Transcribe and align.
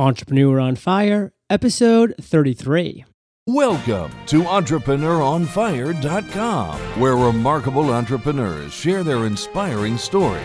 Entrepreneur 0.00 0.58
on 0.58 0.74
Fire, 0.76 1.34
episode 1.50 2.14
33. 2.18 3.04
Welcome 3.46 4.10
to 4.28 4.44
EntrepreneurOnFire.com, 4.44 6.78
where 6.98 7.16
remarkable 7.16 7.92
entrepreneurs 7.92 8.72
share 8.72 9.04
their 9.04 9.26
inspiring 9.26 9.98
story. 9.98 10.40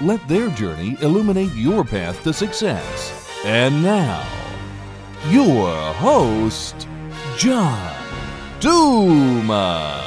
Let 0.00 0.28
their 0.28 0.50
journey 0.50 0.96
illuminate 1.00 1.52
your 1.54 1.82
path 1.82 2.22
to 2.22 2.32
success. 2.32 3.28
And 3.44 3.82
now, 3.82 4.24
your 5.30 5.74
host, 5.94 6.86
John 7.36 7.92
Dumas. 8.60 9.98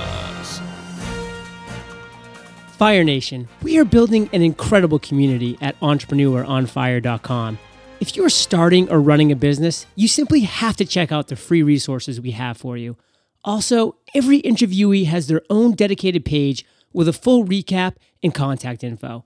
Fire 2.77 3.03
Nation, 3.03 3.49
we 3.61 3.77
are 3.77 3.83
building 3.83 4.29
an 4.31 4.41
incredible 4.41 4.99
community 4.99 5.57
at 5.59 5.77
EntrepreneurOnFire.com. 5.81 7.59
If 8.01 8.17
you're 8.17 8.29
starting 8.29 8.91
or 8.91 8.99
running 8.99 9.31
a 9.31 9.37
business, 9.37 9.85
you 9.95 10.09
simply 10.09 10.41
have 10.41 10.75
to 10.77 10.85
check 10.85 11.13
out 11.13 11.27
the 11.27 11.35
free 11.35 11.63
resources 11.63 12.19
we 12.19 12.31
have 12.31 12.57
for 12.57 12.75
you. 12.75 12.97
Also, 13.43 13.95
every 14.13 14.41
interviewee 14.41 15.05
has 15.05 15.27
their 15.27 15.41
own 15.49 15.71
dedicated 15.71 16.25
page 16.25 16.65
with 16.91 17.07
a 17.07 17.13
full 17.13 17.45
recap 17.45 17.95
and 18.21 18.33
contact 18.33 18.83
info. 18.83 19.23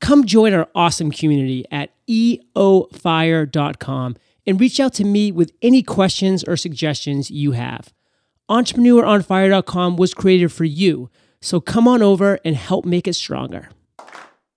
Come 0.00 0.26
join 0.26 0.52
our 0.52 0.68
awesome 0.74 1.10
community 1.10 1.64
at 1.70 1.94
eofire.com 2.08 4.16
and 4.46 4.60
reach 4.60 4.80
out 4.80 4.92
to 4.94 5.04
me 5.04 5.32
with 5.32 5.52
any 5.62 5.82
questions 5.82 6.44
or 6.44 6.56
suggestions 6.56 7.30
you 7.30 7.52
have. 7.52 7.92
EntrepreneurOnFire.com 8.50 9.96
was 9.96 10.12
created 10.12 10.52
for 10.52 10.64
you, 10.64 11.08
so 11.40 11.60
come 11.60 11.88
on 11.88 12.02
over 12.02 12.38
and 12.44 12.56
help 12.56 12.84
make 12.84 13.08
it 13.08 13.14
stronger. 13.14 13.70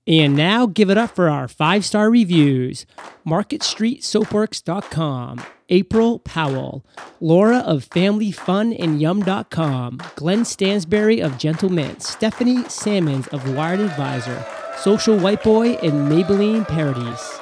And 0.06 0.36
now 0.36 0.66
give 0.66 0.90
it 0.90 0.98
up 0.98 1.16
for 1.16 1.30
our 1.30 1.48
five 1.48 1.86
star 1.86 2.10
reviews 2.10 2.86
MarketStreetSoapworks.com, 3.26 5.46
April 5.70 6.20
Powell, 6.20 6.86
Laura 7.22 7.60
of 7.60 7.90
FamilyFunAndYum.com, 7.90 10.02
Glenn 10.16 10.42
Stansberry 10.42 11.24
of 11.24 11.32
Gentlemint, 11.34 12.02
Stephanie 12.02 12.68
Salmons 12.68 13.30
of 13.30 13.56
Wired 13.56 13.80
Advisor, 13.80 14.46
Social 14.78 15.18
White 15.18 15.42
Boy, 15.42 15.76
and 15.76 16.12
Maybelline 16.12 16.68
Parodies. 16.68 17.40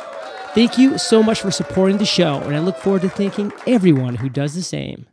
Thank 0.53 0.77
you 0.77 0.99
so 0.99 1.23
much 1.23 1.41
for 1.41 1.49
supporting 1.49 1.97
the 1.97 2.05
show, 2.05 2.41
and 2.41 2.55
I 2.55 2.59
look 2.59 2.77
forward 2.77 3.01
to 3.03 3.09
thanking 3.09 3.53
everyone 3.65 4.15
who 4.15 4.27
does 4.29 4.53
the 4.53 4.61
same. 4.61 5.07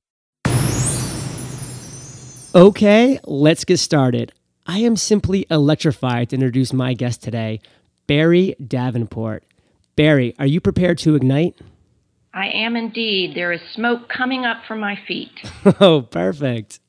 Okay, 2.55 3.19
let's 3.25 3.65
get 3.65 3.79
started. 3.79 4.35
I 4.71 4.81
am 4.81 4.97
simply 4.97 5.47
electrified 5.51 6.29
to 6.29 6.37
introduce 6.37 6.75
my 6.75 6.93
guest 6.93 7.23
today, 7.23 7.61
Barrie 8.07 8.55
Davenport. 8.65 9.43
Barrie, 9.97 10.35
are 10.39 10.47
you 10.47 10.61
prepared 10.61 10.99
to 10.99 11.15
ignite? 11.15 11.57
I 12.35 12.49
am 12.49 12.77
indeed. 12.77 13.35
There 13.35 13.51
is 13.51 13.63
smoke 13.75 14.11
coming 14.11 14.45
up 14.45 14.59
from 14.69 14.79
my 14.79 14.99
feet. 15.09 15.33
oh, 15.81 16.03
perfect. 16.03 16.81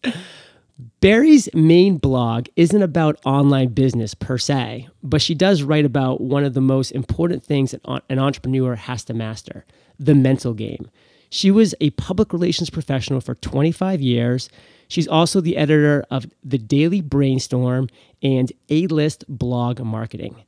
Barrie's 0.99 1.47
main 1.53 1.97
blog 1.97 2.47
isn't 2.57 2.81
about 2.81 3.17
online 3.25 3.69
business 3.69 4.13
per 4.13 4.37
se, 4.37 4.89
but 5.01 5.21
she 5.21 5.33
does 5.33 5.63
write 5.63 5.85
about 5.85 6.19
one 6.19 6.43
of 6.43 6.53
the 6.53 6.61
most 6.61 6.91
important 6.91 7.45
things 7.45 7.73
an 7.73 8.19
entrepreneur 8.19 8.75
has 8.75 9.05
to 9.05 9.13
master 9.13 9.65
the 9.97 10.15
mental 10.15 10.53
game. 10.53 10.89
She 11.29 11.49
was 11.49 11.73
a 11.79 11.91
public 11.91 12.33
relations 12.33 12.69
professional 12.69 13.21
for 13.21 13.35
25 13.35 14.01
years. 14.01 14.49
She's 14.89 15.07
also 15.07 15.39
the 15.39 15.55
editor 15.55 16.03
of 16.11 16.25
The 16.43 16.57
Daily 16.57 16.99
Brainstorm 16.99 17.87
and 18.21 18.51
A 18.69 18.87
List 18.87 19.23
Blog 19.29 19.79
Marketing. 19.79 20.43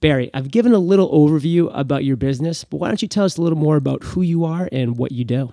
Barrie, 0.00 0.30
I've 0.32 0.50
given 0.50 0.72
a 0.72 0.78
little 0.78 1.10
overview 1.12 1.70
about 1.74 2.04
your 2.04 2.16
business, 2.16 2.64
but 2.64 2.78
why 2.78 2.88
don't 2.88 3.02
you 3.02 3.08
tell 3.08 3.24
us 3.24 3.36
a 3.36 3.42
little 3.42 3.58
more 3.58 3.76
about 3.76 4.02
who 4.02 4.22
you 4.22 4.44
are 4.44 4.68
and 4.72 4.96
what 4.96 5.12
you 5.12 5.24
do? 5.24 5.52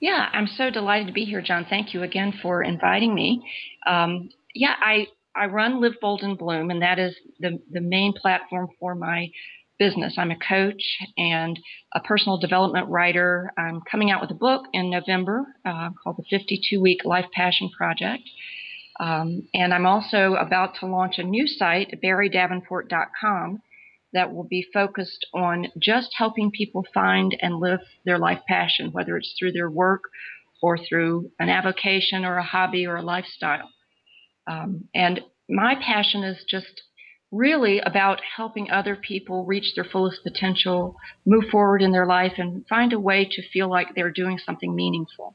Yeah, 0.00 0.28
I'm 0.32 0.46
so 0.46 0.70
delighted 0.70 1.08
to 1.08 1.12
be 1.12 1.24
here, 1.24 1.42
John. 1.42 1.66
Thank 1.68 1.92
you 1.92 2.02
again 2.02 2.32
for 2.42 2.62
inviting 2.62 3.14
me. 3.14 3.44
Um, 3.86 4.30
yeah, 4.54 4.74
I, 4.80 5.06
I 5.34 5.46
run 5.46 5.80
Live 5.80 6.00
Bold 6.00 6.22
and 6.22 6.38
Bloom, 6.38 6.70
and 6.70 6.80
that 6.82 6.98
is 6.98 7.14
the, 7.38 7.60
the 7.70 7.80
main 7.80 8.14
platform 8.14 8.68
for 8.78 8.94
my 8.94 9.30
business. 9.80 10.14
I'm 10.18 10.30
a 10.30 10.36
coach 10.36 10.98
and 11.16 11.58
a 11.94 12.00
personal 12.00 12.38
development 12.38 12.88
writer. 12.88 13.50
I'm 13.58 13.80
coming 13.90 14.10
out 14.10 14.20
with 14.20 14.30
a 14.30 14.34
book 14.34 14.66
in 14.74 14.90
November 14.90 15.46
uh, 15.64 15.88
called 16.04 16.18
The 16.18 16.24
52 16.30 16.80
Week 16.80 17.00
Life 17.04 17.24
Passion 17.32 17.70
Project. 17.76 18.22
Um, 19.00 19.48
and 19.54 19.72
I'm 19.72 19.86
also 19.86 20.34
about 20.34 20.74
to 20.80 20.86
launch 20.86 21.14
a 21.18 21.24
new 21.24 21.46
site, 21.46 21.98
barriedavenport.com, 22.04 23.62
that 24.12 24.34
will 24.34 24.44
be 24.44 24.66
focused 24.74 25.26
on 25.32 25.68
just 25.78 26.10
helping 26.16 26.50
people 26.50 26.84
find 26.92 27.34
and 27.40 27.58
live 27.58 27.80
their 28.04 28.18
life 28.18 28.40
passion, 28.46 28.92
whether 28.92 29.16
it's 29.16 29.34
through 29.38 29.52
their 29.52 29.70
work 29.70 30.02
or 30.60 30.76
through 30.76 31.30
an 31.38 31.48
avocation 31.48 32.26
or 32.26 32.36
a 32.36 32.44
hobby 32.44 32.86
or 32.86 32.96
a 32.96 33.02
lifestyle. 33.02 33.70
Um, 34.46 34.88
and 34.94 35.20
my 35.48 35.74
passion 35.74 36.22
is 36.22 36.44
just 36.48 36.82
really 37.32 37.78
about 37.80 38.20
helping 38.36 38.70
other 38.70 38.96
people 38.96 39.44
reach 39.44 39.74
their 39.74 39.84
fullest 39.84 40.22
potential, 40.22 40.96
move 41.24 41.44
forward 41.50 41.82
in 41.82 41.92
their 41.92 42.06
life, 42.06 42.34
and 42.38 42.66
find 42.68 42.92
a 42.92 42.98
way 42.98 43.24
to 43.30 43.42
feel 43.50 43.68
like 43.68 43.94
they're 43.94 44.10
doing 44.10 44.38
something 44.38 44.74
meaningful. 44.74 45.34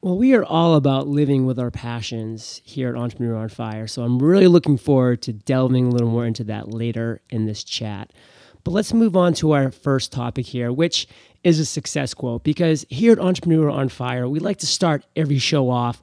Well, 0.00 0.16
we 0.16 0.34
are 0.34 0.44
all 0.44 0.76
about 0.76 1.08
living 1.08 1.44
with 1.44 1.58
our 1.58 1.72
passions 1.72 2.60
here 2.64 2.90
at 2.90 2.94
Entrepreneur 2.94 3.34
on 3.34 3.48
Fire. 3.48 3.88
So 3.88 4.02
I'm 4.02 4.18
really 4.20 4.46
looking 4.46 4.76
forward 4.76 5.22
to 5.22 5.32
delving 5.32 5.86
a 5.86 5.90
little 5.90 6.08
more 6.08 6.24
into 6.24 6.44
that 6.44 6.68
later 6.68 7.20
in 7.30 7.46
this 7.46 7.64
chat. 7.64 8.12
But 8.62 8.70
let's 8.72 8.92
move 8.92 9.16
on 9.16 9.32
to 9.34 9.52
our 9.52 9.72
first 9.72 10.12
topic 10.12 10.46
here, 10.46 10.70
which 10.70 11.08
is 11.42 11.58
a 11.58 11.64
success 11.64 12.14
quote. 12.14 12.44
Because 12.44 12.86
here 12.90 13.12
at 13.12 13.18
Entrepreneur 13.18 13.70
on 13.70 13.88
Fire, 13.88 14.28
we 14.28 14.38
like 14.38 14.58
to 14.58 14.66
start 14.66 15.04
every 15.16 15.38
show 15.38 15.68
off 15.68 16.00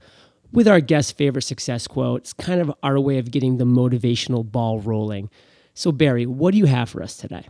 with 0.55 0.67
our 0.67 0.79
guest 0.79 1.17
favorite 1.17 1.43
success 1.43 1.87
quote. 1.87 2.21
It's 2.21 2.33
kind 2.33 2.61
of 2.61 2.73
our 2.81 2.99
way 2.99 3.17
of 3.17 3.29
getting 3.29 3.57
the 3.57 3.65
motivational 3.65 4.49
ball 4.49 4.79
rolling. 4.79 5.29
So, 5.73 5.91
Barrie, 5.91 6.25
what 6.25 6.51
do 6.51 6.57
you 6.57 6.65
have 6.65 6.89
for 6.89 7.03
us 7.03 7.17
today? 7.17 7.47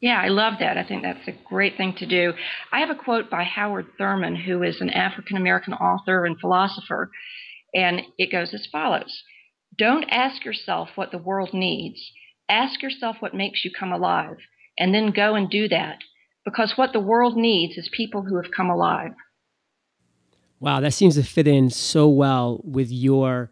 Yeah, 0.00 0.20
I 0.20 0.28
love 0.28 0.54
that. 0.60 0.76
I 0.76 0.84
think 0.84 1.02
that's 1.02 1.26
a 1.28 1.34
great 1.48 1.76
thing 1.76 1.94
to 1.98 2.06
do. 2.06 2.34
I 2.72 2.80
have 2.80 2.90
a 2.90 2.94
quote 2.94 3.30
by 3.30 3.44
Howard 3.44 3.86
Thurman, 3.96 4.36
who 4.36 4.62
is 4.62 4.80
an 4.80 4.90
African 4.90 5.36
American 5.36 5.72
author 5.74 6.26
and 6.26 6.38
philosopher, 6.38 7.10
and 7.72 8.02
it 8.18 8.30
goes 8.30 8.52
as 8.52 8.66
follows 8.70 9.22
Don't 9.78 10.04
ask 10.10 10.44
yourself 10.44 10.90
what 10.96 11.12
the 11.12 11.18
world 11.18 11.54
needs, 11.54 12.12
ask 12.48 12.82
yourself 12.82 13.16
what 13.20 13.32
makes 13.32 13.64
you 13.64 13.70
come 13.70 13.92
alive, 13.92 14.36
and 14.76 14.92
then 14.92 15.12
go 15.12 15.34
and 15.36 15.48
do 15.48 15.68
that. 15.68 15.98
Because 16.44 16.72
what 16.76 16.92
the 16.92 17.00
world 17.00 17.36
needs 17.36 17.78
is 17.78 17.88
people 17.92 18.22
who 18.22 18.42
have 18.42 18.50
come 18.50 18.68
alive. 18.68 19.12
Wow, 20.62 20.78
that 20.78 20.94
seems 20.94 21.16
to 21.16 21.24
fit 21.24 21.48
in 21.48 21.70
so 21.70 22.08
well 22.08 22.60
with 22.62 22.88
your 22.88 23.50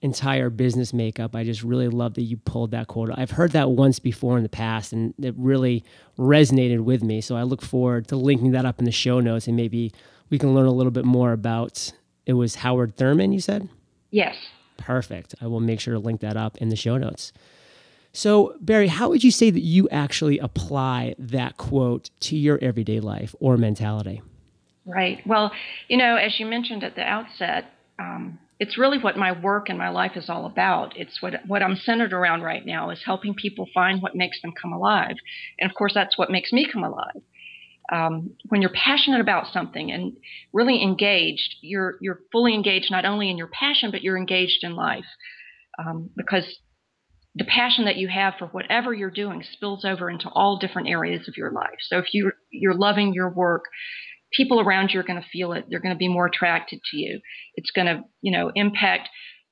entire 0.00 0.48
business 0.48 0.94
makeup. 0.94 1.34
I 1.34 1.42
just 1.42 1.64
really 1.64 1.88
love 1.88 2.14
that 2.14 2.22
you 2.22 2.36
pulled 2.36 2.70
that 2.70 2.86
quote. 2.86 3.10
I've 3.12 3.32
heard 3.32 3.50
that 3.50 3.70
once 3.70 3.98
before 3.98 4.36
in 4.36 4.44
the 4.44 4.48
past 4.48 4.92
and 4.92 5.12
it 5.20 5.34
really 5.36 5.82
resonated 6.16 6.78
with 6.82 7.02
me. 7.02 7.20
So 7.20 7.34
I 7.34 7.42
look 7.42 7.62
forward 7.62 8.06
to 8.08 8.16
linking 8.16 8.52
that 8.52 8.64
up 8.64 8.78
in 8.78 8.84
the 8.84 8.92
show 8.92 9.18
notes 9.18 9.48
and 9.48 9.56
maybe 9.56 9.92
we 10.30 10.38
can 10.38 10.54
learn 10.54 10.66
a 10.66 10.72
little 10.72 10.92
bit 10.92 11.04
more 11.04 11.32
about 11.32 11.92
it 12.26 12.34
was 12.34 12.54
Howard 12.54 12.96
Thurman, 12.96 13.32
you 13.32 13.40
said? 13.40 13.68
Yes. 14.12 14.36
Perfect. 14.76 15.34
I 15.40 15.48
will 15.48 15.58
make 15.58 15.80
sure 15.80 15.94
to 15.94 16.00
link 16.00 16.20
that 16.20 16.36
up 16.36 16.58
in 16.58 16.68
the 16.68 16.76
show 16.76 16.96
notes. 16.96 17.32
So, 18.12 18.54
Barrie, 18.60 18.86
how 18.86 19.08
would 19.08 19.24
you 19.24 19.32
say 19.32 19.50
that 19.50 19.62
you 19.62 19.88
actually 19.88 20.38
apply 20.38 21.16
that 21.18 21.56
quote 21.56 22.10
to 22.20 22.36
your 22.36 22.60
everyday 22.62 23.00
life 23.00 23.34
or 23.40 23.56
mentality? 23.56 24.22
Right. 24.86 25.20
Well, 25.26 25.52
you 25.88 25.96
know, 25.96 26.16
as 26.16 26.40
you 26.40 26.46
mentioned 26.46 26.82
at 26.82 26.96
the 26.96 27.02
outset, 27.02 27.66
um, 28.00 28.38
it's 28.58 28.76
really 28.78 28.98
what 28.98 29.16
my 29.16 29.32
work 29.32 29.68
and 29.68 29.78
my 29.78 29.90
life 29.90 30.12
is 30.16 30.28
all 30.28 30.44
about. 30.46 30.96
It's 30.96 31.22
what 31.22 31.34
what 31.46 31.62
I'm 31.62 31.76
centered 31.76 32.12
around 32.12 32.42
right 32.42 32.64
now 32.66 32.90
is 32.90 33.02
helping 33.04 33.34
people 33.34 33.66
find 33.72 34.02
what 34.02 34.16
makes 34.16 34.40
them 34.42 34.52
come 34.60 34.72
alive, 34.72 35.16
and 35.60 35.70
of 35.70 35.76
course, 35.76 35.94
that's 35.94 36.18
what 36.18 36.30
makes 36.30 36.52
me 36.52 36.66
come 36.70 36.82
alive. 36.82 37.22
Um, 37.92 38.32
when 38.48 38.62
you're 38.62 38.72
passionate 38.72 39.20
about 39.20 39.48
something 39.52 39.92
and 39.92 40.16
really 40.52 40.82
engaged, 40.82 41.56
you're 41.62 41.96
you're 42.00 42.20
fully 42.32 42.54
engaged 42.54 42.90
not 42.90 43.04
only 43.04 43.30
in 43.30 43.38
your 43.38 43.48
passion 43.48 43.90
but 43.92 44.02
you're 44.02 44.18
engaged 44.18 44.64
in 44.64 44.74
life 44.76 45.06
um, 45.78 46.10
because 46.16 46.58
the 47.34 47.44
passion 47.44 47.86
that 47.86 47.96
you 47.96 48.08
have 48.08 48.34
for 48.38 48.46
whatever 48.48 48.92
you're 48.92 49.10
doing 49.10 49.42
spills 49.52 49.84
over 49.84 50.10
into 50.10 50.28
all 50.30 50.58
different 50.58 50.88
areas 50.88 51.28
of 51.28 51.36
your 51.36 51.50
life. 51.50 51.78
So 51.80 51.98
if 51.98 52.12
you 52.12 52.32
you're 52.50 52.74
loving 52.74 53.14
your 53.14 53.30
work, 53.30 53.64
people 54.36 54.60
around 54.60 54.90
you 54.92 55.00
are 55.00 55.04
going 55.04 55.20
to 55.20 55.28
feel 55.28 55.52
it. 55.52 55.66
They're 55.68 55.80
going 55.80 55.94
to 55.94 55.98
be 55.98 56.08
more 56.08 56.26
attracted 56.26 56.80
to 56.90 56.96
you. 56.96 57.20
It's 57.54 57.70
going 57.70 57.86
to, 57.86 58.02
you 58.20 58.32
know, 58.32 58.50
impact. 58.54 59.08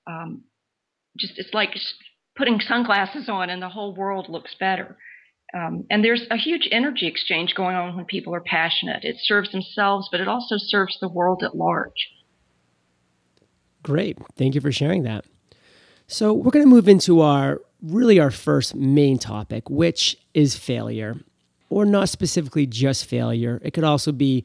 Um, 0.07 0.45
just 1.19 1.35
it's 1.37 1.53
like 1.53 1.71
putting 2.37 2.61
sunglasses 2.61 3.29
on, 3.29 3.51
and 3.51 3.61
the 3.61 3.69
whole 3.69 3.95
world 3.95 4.29
looks 4.29 4.55
better. 4.59 4.97
Um, 5.53 5.85
and 5.91 6.05
there's 6.05 6.23
a 6.31 6.37
huge 6.37 6.69
energy 6.71 7.09
exchange 7.09 7.55
going 7.57 7.75
on 7.75 7.97
when 7.97 8.05
people 8.05 8.35
are 8.35 8.41
passionate. 8.41 9.05
It 9.05 9.17
serves 9.19 9.51
themselves, 9.51 10.09
but 10.11 10.21
it 10.21 10.29
also 10.29 10.57
serves 10.59 10.97
the 11.01 11.09
world 11.09 11.43
at 11.43 11.57
large. 11.57 12.09
Great. 13.83 14.17
Thank 14.37 14.55
you 14.55 14.61
for 14.61 14.71
sharing 14.71 15.03
that. 15.03 15.25
So, 16.07 16.33
we're 16.33 16.51
going 16.53 16.65
to 16.65 16.71
move 16.71 16.89
into 16.89 17.21
our 17.21 17.61
really 17.83 18.21
our 18.21 18.31
first 18.31 18.75
main 18.75 19.19
topic, 19.19 19.69
which 19.69 20.17
is 20.35 20.55
failure. 20.55 21.17
or 21.71 21.85
not 21.85 22.09
specifically 22.09 22.67
just 22.67 23.07
failure. 23.07 23.61
It 23.65 23.73
could 23.73 23.85
also 23.85 24.13
be 24.13 24.45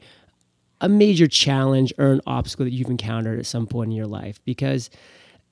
a 0.80 0.88
major 0.88 1.26
challenge 1.26 1.92
or 1.98 2.12
an 2.12 2.20
obstacle 2.26 2.64
that 2.64 2.72
you've 2.72 2.90
encountered 2.90 3.38
at 3.38 3.46
some 3.46 3.66
point 3.66 3.90
in 3.90 3.96
your 3.96 4.06
life. 4.06 4.40
Because 4.44 4.90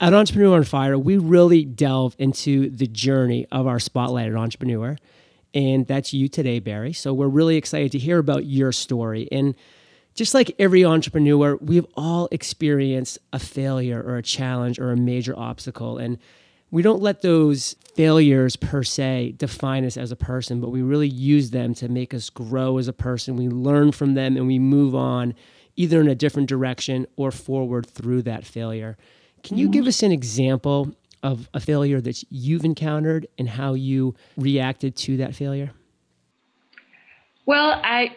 at 0.00 0.12
Entrepreneur 0.12 0.56
on 0.56 0.65
Fire, 0.65 0.99
we 0.99 1.19
really 1.19 1.65
delve 1.65 2.15
into 2.19 2.69
the 2.71 2.87
journey 2.87 3.47
of 3.53 3.67
our 3.67 3.79
spotlighted 3.79 4.38
entrepreneur. 4.38 4.97
And 5.55 5.87
that's 5.87 6.12
you 6.12 6.29
today, 6.29 6.59
Barrie. 6.59 6.93
So 6.93 7.15
we're 7.15 7.29
really 7.29 7.56
excited 7.56 7.93
to 7.93 7.99
hear 7.99 8.19
about 8.19 8.44
your 8.44 8.73
story. 8.73 9.29
And 9.31 9.55
just 10.15 10.35
like 10.35 10.55
every 10.59 10.85
entrepreneur, 10.85 11.56
we've 11.56 11.87
all 11.94 12.29
experienced 12.31 13.19
a 13.32 13.38
failure 13.38 14.03
or 14.03 14.17
a 14.17 14.23
challenge 14.23 14.79
or 14.79 14.91
a 14.91 14.97
major 14.97 15.37
obstacle. 15.38 15.99
And 15.99 16.19
we 16.75 16.82
don't 16.82 17.00
let 17.00 17.23
those 17.23 17.76
failures 17.94 18.56
per 18.56 18.82
se 18.82 19.37
define 19.37 19.85
us 19.85 19.97
as 19.97 20.11
a 20.11 20.17
person, 20.17 20.61
but 20.61 20.71
we 20.71 20.82
really 20.82 21.06
use 21.06 21.50
them 21.50 21.73
to 21.73 21.88
make 21.88 22.12
us 22.12 22.29
grow 22.31 22.79
as 22.79 22.88
a 22.88 22.93
person. 22.93 23.37
We 23.37 23.49
learn 23.49 23.93
from 23.93 24.15
them 24.15 24.37
and 24.37 24.49
we 24.49 24.59
move 24.59 24.93
on 24.93 25.35
either 25.76 26.00
in 26.00 26.09
a 26.09 26.17
different 26.17 26.49
direction 26.49 27.06
or 27.15 27.31
forward 27.31 27.87
through 27.87 28.23
that 28.23 28.44
failure. 28.44 28.97
Can 29.44 29.56
you 29.56 29.69
give 29.69 29.87
us 29.87 30.03
an 30.03 30.11
example 30.11 30.97
of 31.23 31.49
a 31.55 31.61
failure 31.61 32.00
that 32.00 32.25
you've 32.29 32.65
encountered 32.65 33.29
and 33.38 33.49
how 33.49 33.75
you 33.75 34.17
reacted 34.37 34.97
to 34.97 35.17
that 35.19 35.37
failure? 35.37 35.71
Well, 37.47 37.71
I 37.85 38.17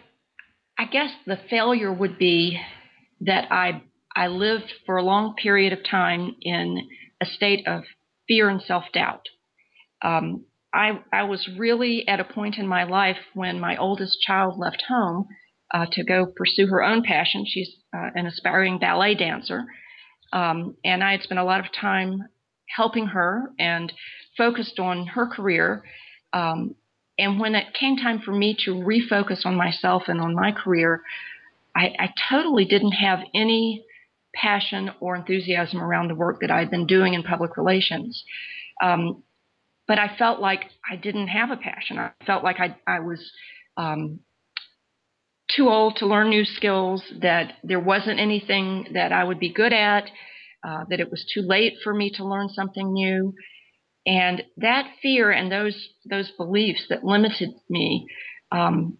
I 0.80 0.86
guess 0.86 1.12
the 1.28 1.38
failure 1.48 1.94
would 1.94 2.18
be 2.18 2.60
that 3.22 3.52
I 3.52 3.84
I 4.16 4.30
lived 4.30 4.74
for 4.88 4.98
a 4.98 5.04
long 5.04 5.36
period 5.36 5.74
of 5.74 5.80
time 5.88 6.36
in 6.42 6.90
a 7.22 7.26
state 7.28 7.68
of 7.68 7.84
fear 8.28 8.50
and 8.50 8.62
self 8.62 8.86
doubt. 8.94 9.28
Um, 10.02 10.46
I, 10.74 11.00
I 11.12 11.24
was 11.24 11.48
really 11.58 12.08
at 12.08 12.20
a 12.20 12.24
point 12.24 12.58
in 12.58 12.68
my 12.68 12.84
life 12.84 13.18
when 13.34 13.60
my 13.60 13.78
oldest 13.78 14.22
child 14.22 14.60
left 14.60 14.84
home 14.88 15.28
uh, 15.74 15.86
to 15.92 16.04
go 16.04 16.26
pursue 16.26 16.68
her 16.68 16.84
own 16.84 17.04
passion. 17.04 17.46
She's 17.48 17.70
uh, 17.96 18.10
an 18.16 18.28
aspiring 18.28 18.80
ballet 18.80 19.16
dancer. 19.16 19.66
Um, 20.34 20.76
and 20.84 21.04
I 21.04 21.14
had 21.14 21.24
spent 21.24 21.40
a 21.40 21.44
lot 21.44 21.62
of 21.62 21.72
time 21.72 22.28
helping 22.68 23.08
her 23.08 23.50
and 23.58 23.92
focused 24.38 24.78
on 24.80 25.08
her 25.08 25.26
career. 25.26 25.84
Um, 26.34 26.76
and 27.18 27.40
when 27.40 27.56
it 27.56 27.74
came 27.74 27.98
time 27.98 28.20
for 28.20 28.32
me 28.32 28.56
to 28.66 28.76
refocus 28.76 29.46
on 29.46 29.56
myself 29.56 30.04
and 30.08 30.22
on 30.22 30.36
my 30.36 30.52
career, 30.52 31.02
I, 31.76 31.94
I 31.98 32.14
totally 32.30 32.66
didn't 32.66 32.92
have 32.92 33.20
any 33.34 33.84
passion 34.40 34.92
or 35.00 35.16
enthusiasm 35.16 35.82
around 35.82 36.10
the 36.10 36.16
work 36.16 36.42
that 36.42 36.52
I'd 36.52 36.72
been 36.72 36.88
doing 36.88 37.14
in 37.14 37.24
public 37.24 37.58
relations. 37.58 38.24
Um, 38.82 39.24
but 39.88 40.00
I 40.00 40.16
felt 40.18 40.40
like 40.40 40.66
I 40.90 40.96
didn't 40.96 41.30
have 41.30 41.50
a 41.50 41.58
passion. 41.58 41.98
I 41.98 42.12
felt 42.26 42.44
like 42.44 42.60
I, 42.60 42.76
I 42.86 43.00
was 43.00 43.32
um, 43.78 44.20
too 45.56 45.70
old 45.70 45.96
to 45.98 46.06
learn 46.06 46.30
new 46.30 46.46
skills, 46.46 47.04
that 47.22 47.54
there 47.64 47.80
wasn't 47.80 48.20
anything 48.20 48.88
that 48.94 49.12
I 49.12 49.24
would 49.24 49.40
be 49.40 49.54
good 49.54 49.74
at, 49.74 50.06
uh, 50.68 50.84
that 50.90 51.00
it 51.00 51.10
was 51.10 51.26
too 51.34 51.42
late 51.42 51.76
for 51.84 51.94
me 51.94 52.12
to 52.16 52.26
learn 52.26 52.50
something 52.50 52.92
new. 52.92 53.34
And 54.06 54.44
that 54.58 54.90
fear 55.02 55.32
and 55.32 55.52
those 55.52 55.90
those 56.10 56.32
beliefs 56.32 56.86
that 56.90 57.04
limited 57.04 57.50
me 57.70 58.08
um, 58.52 58.98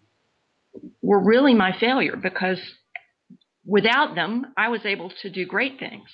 were 1.02 1.22
really 1.22 1.54
my 1.54 1.74
failure 1.78 2.16
because 2.16 2.60
without 3.68 4.14
them, 4.14 4.46
I 4.56 4.68
was 4.68 4.80
able 4.84 5.12
to 5.22 5.30
do 5.30 5.46
great 5.46 5.78
things. 5.78 6.08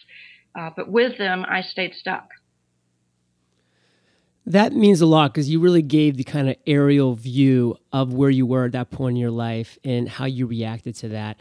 Uh, 0.59 0.71
but 0.77 0.91
with 0.91 1.17
them, 1.17 1.45
I 1.49 1.63
stayed 1.63 1.95
stuck. 1.95 2.29
That 4.47 4.75
means 4.75 5.01
a 5.01 5.07
lot 5.07 5.33
because 5.33 5.49
you 5.49 5.59
really 5.59 5.81
gave 5.81 6.17
the 6.19 6.25
kind 6.25 6.51
of 6.51 6.57
aerial 6.67 7.15
view 7.15 7.77
of 7.93 8.13
where 8.13 8.29
you 8.29 8.45
were 8.45 8.67
at 8.67 8.73
that 8.73 8.91
point 8.91 9.17
in 9.17 9.21
your 9.21 9.31
life 9.31 9.79
and 9.85 10.07
how 10.09 10.27
you 10.27 10.47
reacted 10.47 10.97
to 10.97 11.09
that. 11.11 11.39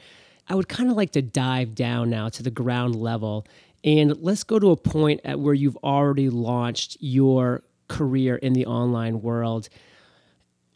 I 0.48 0.56
would 0.56 0.70
kind 0.70 0.90
of 0.90 0.96
like 0.96 1.12
to 1.12 1.22
dive 1.22 1.76
down 1.76 2.10
now 2.10 2.30
to 2.30 2.44
the 2.44 2.52
ground 2.52 2.96
level 2.96 3.46
and 3.84 4.16
let's 4.22 4.44
go 4.44 4.60
to 4.60 4.72
a 4.72 4.78
point 4.78 5.20
at 5.26 5.40
where 5.40 5.54
you've 5.54 5.78
already 5.78 6.30
launched 6.30 6.96
your 7.02 7.64
career 7.90 8.38
in 8.38 8.54
the 8.54 8.66
online 8.66 9.22
world. 9.22 9.68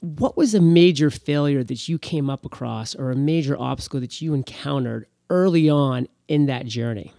What 0.01 0.35
was 0.35 0.53
a 0.53 0.61
major 0.61 1.09
failure 1.09 1.63
that 1.63 1.87
you 1.87 1.97
came 1.97 2.29
up 2.29 2.45
across 2.45 2.93
or 2.93 3.09
a 3.11 3.15
major 3.15 3.57
obstacle 3.57 4.01
that 4.01 4.21
you 4.21 4.33
encountered 4.33 5.07
early 5.29 5.69
on 5.69 6.07
in 6.27 6.47
that 6.47 6.65
journey? 6.65 7.13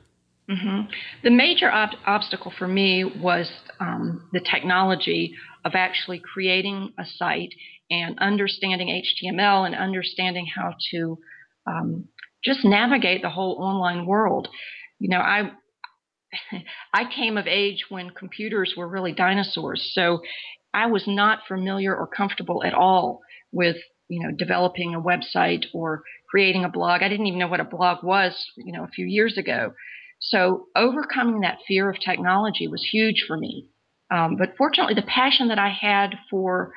Mm-hmm. 0.50 0.90
The 1.24 1.30
major 1.30 1.70
ob- 1.70 1.98
obstacle 2.06 2.52
for 2.58 2.66
me 2.66 3.04
was 3.04 3.50
um, 3.80 4.28
the 4.32 4.40
technology 4.40 5.34
of 5.64 5.72
actually 5.74 6.20
creating 6.20 6.92
a 6.98 7.04
site 7.04 7.54
and 7.90 8.18
understanding 8.18 8.88
HTML 8.88 9.66
and 9.66 9.74
understanding 9.74 10.46
how 10.46 10.74
to 10.90 11.18
um, 11.66 12.08
just 12.42 12.64
navigate 12.64 13.22
the 13.22 13.30
whole 13.30 13.56
online 13.60 14.06
world. 14.06 14.48
You 14.98 15.10
know, 15.10 15.20
I 15.20 15.52
I 16.94 17.04
came 17.14 17.36
of 17.36 17.46
age 17.46 17.84
when 17.88 18.10
computers 18.10 18.74
were 18.76 18.88
really 18.88 19.12
dinosaurs, 19.12 19.90
so 19.92 20.20
I 20.72 20.86
was 20.86 21.04
not 21.06 21.40
familiar 21.48 21.96
or 21.96 22.06
comfortable 22.06 22.62
at 22.64 22.74
all 22.74 23.20
with 23.52 23.76
you 24.08 24.22
know 24.22 24.34
developing 24.36 24.94
a 24.94 25.00
website 25.00 25.64
or 25.72 26.02
creating 26.28 26.64
a 26.64 26.68
blog. 26.68 27.02
I 27.02 27.08
didn't 27.08 27.26
even 27.26 27.38
know 27.38 27.48
what 27.48 27.60
a 27.60 27.64
blog 27.64 28.04
was, 28.04 28.50
you 28.56 28.72
know, 28.72 28.84
a 28.84 28.88
few 28.88 29.06
years 29.06 29.38
ago. 29.38 29.72
So 30.20 30.66
overcoming 30.74 31.40
that 31.40 31.58
fear 31.66 31.88
of 31.88 32.00
technology 32.00 32.66
was 32.68 32.86
huge 32.90 33.24
for 33.26 33.36
me. 33.36 33.68
Um, 34.10 34.36
but 34.36 34.56
fortunately, 34.56 34.94
the 34.94 35.02
passion 35.02 35.48
that 35.48 35.58
I 35.58 35.68
had 35.68 36.16
for 36.30 36.72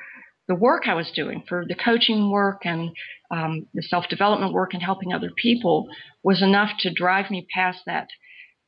the 0.48 0.54
work 0.54 0.86
I 0.86 0.94
was 0.94 1.10
doing, 1.14 1.44
for 1.48 1.64
the 1.66 1.74
coaching 1.74 2.30
work 2.30 2.62
and 2.64 2.90
um, 3.30 3.66
the 3.74 3.82
self 3.82 4.08
development 4.08 4.52
work 4.52 4.74
and 4.74 4.82
helping 4.82 5.12
other 5.12 5.30
people, 5.36 5.88
was 6.22 6.42
enough 6.42 6.70
to 6.80 6.92
drive 6.92 7.30
me 7.30 7.46
past 7.52 7.80
that 7.86 8.08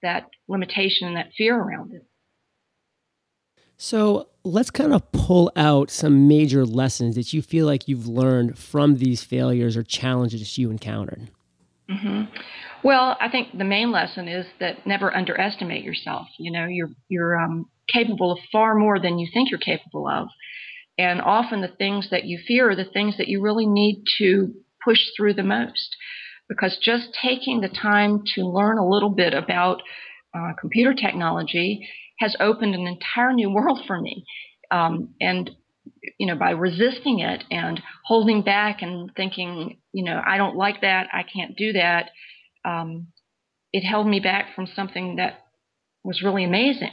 that 0.02 0.28
limitation 0.48 1.08
and 1.08 1.16
that 1.16 1.32
fear 1.36 1.56
around 1.56 1.92
it. 1.92 2.06
So 3.76 4.28
let's 4.44 4.70
kind 4.70 4.92
of 4.92 5.10
pull 5.12 5.50
out 5.56 5.90
some 5.90 6.28
major 6.28 6.64
lessons 6.64 7.14
that 7.16 7.32
you 7.32 7.42
feel 7.42 7.66
like 7.66 7.88
you've 7.88 8.06
learned 8.06 8.58
from 8.58 8.96
these 8.96 9.22
failures 9.22 9.76
or 9.76 9.82
challenges 9.82 10.58
you 10.58 10.70
encountered. 10.70 11.30
Mm-hmm. 11.90 12.24
Well, 12.82 13.16
I 13.20 13.28
think 13.28 13.56
the 13.56 13.64
main 13.64 13.90
lesson 13.90 14.28
is 14.28 14.46
that 14.60 14.86
never 14.86 15.14
underestimate 15.14 15.84
yourself. 15.84 16.26
You 16.38 16.52
know, 16.52 16.66
you're 16.66 16.90
you're 17.08 17.38
um, 17.38 17.68
capable 17.88 18.32
of 18.32 18.38
far 18.52 18.74
more 18.74 18.98
than 18.98 19.18
you 19.18 19.28
think 19.32 19.50
you're 19.50 19.58
capable 19.58 20.06
of, 20.06 20.28
and 20.98 21.20
often 21.20 21.60
the 21.60 21.68
things 21.68 22.08
that 22.10 22.24
you 22.24 22.38
fear 22.46 22.70
are 22.70 22.76
the 22.76 22.84
things 22.84 23.16
that 23.18 23.28
you 23.28 23.42
really 23.42 23.66
need 23.66 24.04
to 24.18 24.54
push 24.82 25.00
through 25.16 25.34
the 25.34 25.42
most. 25.42 25.96
Because 26.48 26.76
just 26.82 27.08
taking 27.22 27.60
the 27.60 27.70
time 27.70 28.22
to 28.34 28.42
learn 28.42 28.76
a 28.76 28.86
little 28.86 29.08
bit 29.08 29.32
about 29.32 29.82
uh, 30.34 30.52
computer 30.60 30.92
technology 30.94 31.88
has 32.18 32.36
opened 32.40 32.74
an 32.74 32.86
entire 32.86 33.32
new 33.32 33.50
world 33.50 33.80
for 33.86 34.00
me. 34.00 34.24
Um, 34.70 35.14
and 35.20 35.50
you 36.18 36.26
know, 36.26 36.36
by 36.36 36.50
resisting 36.50 37.20
it 37.20 37.44
and 37.50 37.80
holding 38.04 38.42
back 38.42 38.82
and 38.82 39.10
thinking, 39.16 39.78
you 39.92 40.04
know, 40.04 40.20
I 40.24 40.36
don't 40.36 40.56
like 40.56 40.80
that, 40.80 41.08
I 41.12 41.22
can't 41.22 41.56
do 41.56 41.72
that, 41.72 42.10
um, 42.64 43.08
it 43.72 43.82
held 43.82 44.06
me 44.06 44.20
back 44.20 44.54
from 44.54 44.66
something 44.66 45.16
that 45.16 45.44
was 46.04 46.22
really 46.22 46.44
amazing. 46.44 46.92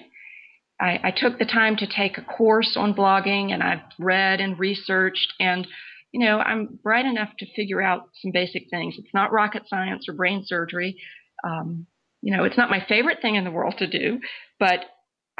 I, 0.80 1.00
I, 1.04 1.12
took 1.16 1.38
the 1.38 1.46
time 1.46 1.76
to 1.78 1.86
take 1.88 2.18
a 2.18 2.24
course 2.24 2.76
on 2.76 2.96
blogging 2.96 3.54
and 3.54 3.62
I've 3.62 3.84
read 4.00 4.42
and 4.42 4.58
researched 4.58 5.32
and 5.40 5.68
you 6.12 6.26
know 6.26 6.40
I'm 6.40 6.80
bright 6.82 7.06
enough 7.06 7.30
to 7.38 7.54
figure 7.56 7.82
out 7.82 8.10
some 8.22 8.32
basic 8.32 8.64
things. 8.72 8.96
It's 8.98 9.14
not 9.14 9.32
rocket 9.32 9.64
science 9.68 10.10
or 10.10 10.14
brain 10.14 10.44
surgery. 10.44 10.98
Um, 11.44 11.86
you 12.22 12.36
know, 12.36 12.46
it's 12.46 12.58
not 12.58 12.72
my 12.72 12.84
favorite 12.88 13.20
thing 13.22 13.36
in 13.36 13.44
the 13.44 13.52
world 13.52 13.76
to 13.78 13.88
do, 13.88 14.20
but 14.60 14.80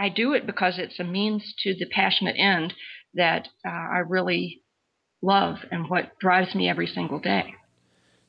I 0.02 0.10
do 0.10 0.34
it 0.34 0.48
because 0.48 0.80
it's 0.80 1.00
a 1.00 1.04
means 1.04 1.54
to 1.60 1.76
the 1.76 1.86
passionate 1.86 2.36
end 2.36 2.74
that 3.14 3.48
uh, 3.64 3.70
I 3.70 4.00
really 4.00 4.64
love 5.22 5.58
and 5.70 5.88
what 5.92 6.18
drives 6.18 6.56
me 6.56 6.68
every 6.68 6.88
single 6.88 7.20
day. 7.20 7.54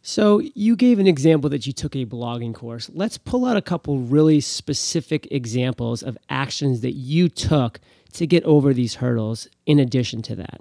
So, 0.03 0.43
you 0.55 0.77
gave 0.77 0.99
an 0.99 1.07
example 1.07 1.49
that 1.49 1.67
you 1.67 1.73
took 1.73 1.97
a 1.97 2.05
blogging 2.05 2.53
course. 2.55 2.91
Let's 2.93 3.17
pull 3.17 3.47
out 3.47 3.57
a 3.57 3.63
couple 3.63 4.01
really 4.01 4.41
specific 4.41 5.29
examples 5.31 6.03
of 6.03 6.19
actions 6.29 6.83
that 6.83 6.93
you 6.93 7.31
took 7.31 7.81
to 8.15 8.27
get 8.27 8.45
over 8.45 8.75
these 8.75 8.97
hurdles 8.97 9.49
in 9.65 9.79
addition 9.79 10.21
to 10.23 10.37
that. 10.37 10.61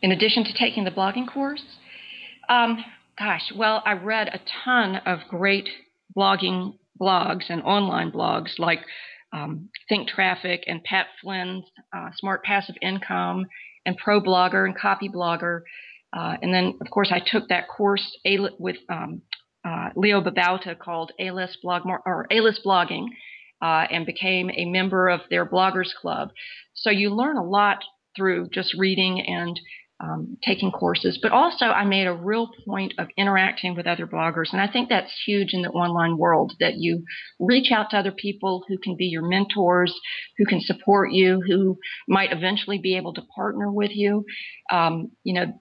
In 0.00 0.12
addition 0.12 0.44
to 0.44 0.54
taking 0.54 0.84
the 0.84 0.90
blogging 0.90 1.28
course? 1.28 1.62
Um, 2.48 2.82
gosh, 3.18 3.52
well, 3.54 3.82
I 3.84 3.94
read 3.94 4.28
a 4.28 4.40
ton 4.64 4.96
of 5.04 5.18
great 5.28 5.68
blogging 6.16 6.78
blogs 6.98 7.50
and 7.50 7.62
online 7.62 8.12
blogs 8.12 8.58
like 8.58 8.80
um, 9.32 9.68
Think 9.88 10.08
Traffic 10.08 10.64
and 10.66 10.82
Pat 10.84 11.06
Flynn's 11.22 11.64
uh, 11.96 12.10
Smart 12.16 12.42
Passive 12.44 12.76
Income 12.82 13.46
and 13.86 13.96
Pro 13.96 14.20
Blogger 14.20 14.64
and 14.64 14.76
Copy 14.76 15.08
Blogger. 15.08 15.62
Uh, 16.12 16.36
and 16.42 16.52
then, 16.52 16.76
of 16.80 16.90
course, 16.90 17.12
I 17.12 17.20
took 17.24 17.48
that 17.48 17.68
course 17.68 18.18
with 18.58 18.76
um, 18.88 19.22
uh, 19.64 19.90
Leo 19.94 20.20
Babauta 20.20 20.76
called 20.78 21.12
A-List 21.20 21.58
Blog 21.62 21.82
or 22.04 22.26
A-List 22.30 22.62
Blogging, 22.64 23.06
uh, 23.62 23.86
and 23.90 24.06
became 24.06 24.50
a 24.50 24.64
member 24.64 25.08
of 25.08 25.20
their 25.30 25.46
bloggers 25.46 25.94
club. 26.00 26.30
So 26.74 26.90
you 26.90 27.10
learn 27.10 27.36
a 27.36 27.44
lot 27.44 27.84
through 28.16 28.48
just 28.48 28.74
reading 28.76 29.20
and 29.20 29.60
um, 30.02 30.38
taking 30.42 30.70
courses, 30.70 31.18
but 31.22 31.32
also 31.32 31.66
I 31.66 31.84
made 31.84 32.06
a 32.06 32.14
real 32.14 32.50
point 32.66 32.94
of 32.98 33.08
interacting 33.16 33.74
with 33.74 33.86
other 33.86 34.06
bloggers. 34.06 34.52
And 34.52 34.60
I 34.60 34.66
think 34.70 34.88
that's 34.88 35.12
huge 35.26 35.52
in 35.52 35.62
the 35.62 35.68
online 35.68 36.16
world 36.16 36.54
that 36.60 36.76
you 36.76 37.04
reach 37.38 37.70
out 37.70 37.90
to 37.90 37.98
other 37.98 38.12
people 38.12 38.64
who 38.66 38.78
can 38.78 38.96
be 38.96 39.06
your 39.06 39.28
mentors, 39.28 39.94
who 40.38 40.46
can 40.46 40.60
support 40.60 41.12
you, 41.12 41.42
who 41.46 41.78
might 42.08 42.32
eventually 42.32 42.78
be 42.78 42.96
able 42.96 43.12
to 43.14 43.22
partner 43.34 43.70
with 43.70 43.90
you. 43.94 44.24
Um, 44.72 45.10
you 45.22 45.34
know, 45.34 45.52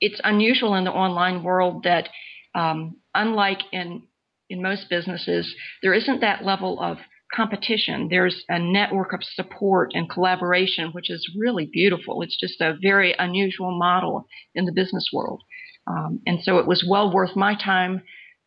it's 0.00 0.20
unusual 0.24 0.74
in 0.74 0.84
the 0.84 0.90
online 0.90 1.42
world 1.42 1.84
that, 1.84 2.08
um, 2.54 2.96
unlike 3.14 3.60
in 3.72 4.02
in 4.50 4.60
most 4.60 4.90
businesses, 4.90 5.54
there 5.82 5.94
isn't 5.94 6.20
that 6.20 6.44
level 6.44 6.78
of 6.80 6.98
competition. 7.34 8.08
There's 8.08 8.44
a 8.48 8.58
network 8.58 9.12
of 9.12 9.22
support 9.22 9.90
and 9.94 10.08
collaboration, 10.08 10.90
which 10.92 11.10
is 11.10 11.28
really 11.36 11.66
beautiful. 11.66 12.22
It's 12.22 12.36
just 12.36 12.60
a 12.60 12.76
very 12.80 13.14
unusual 13.18 13.76
model 13.76 14.26
in 14.54 14.64
the 14.64 14.72
business 14.72 15.08
world. 15.12 15.42
Um, 15.86 16.20
and 16.26 16.42
so 16.42 16.58
it 16.58 16.66
was 16.66 16.86
well 16.88 17.12
worth 17.12 17.36
my 17.36 17.54
time 17.54 18.02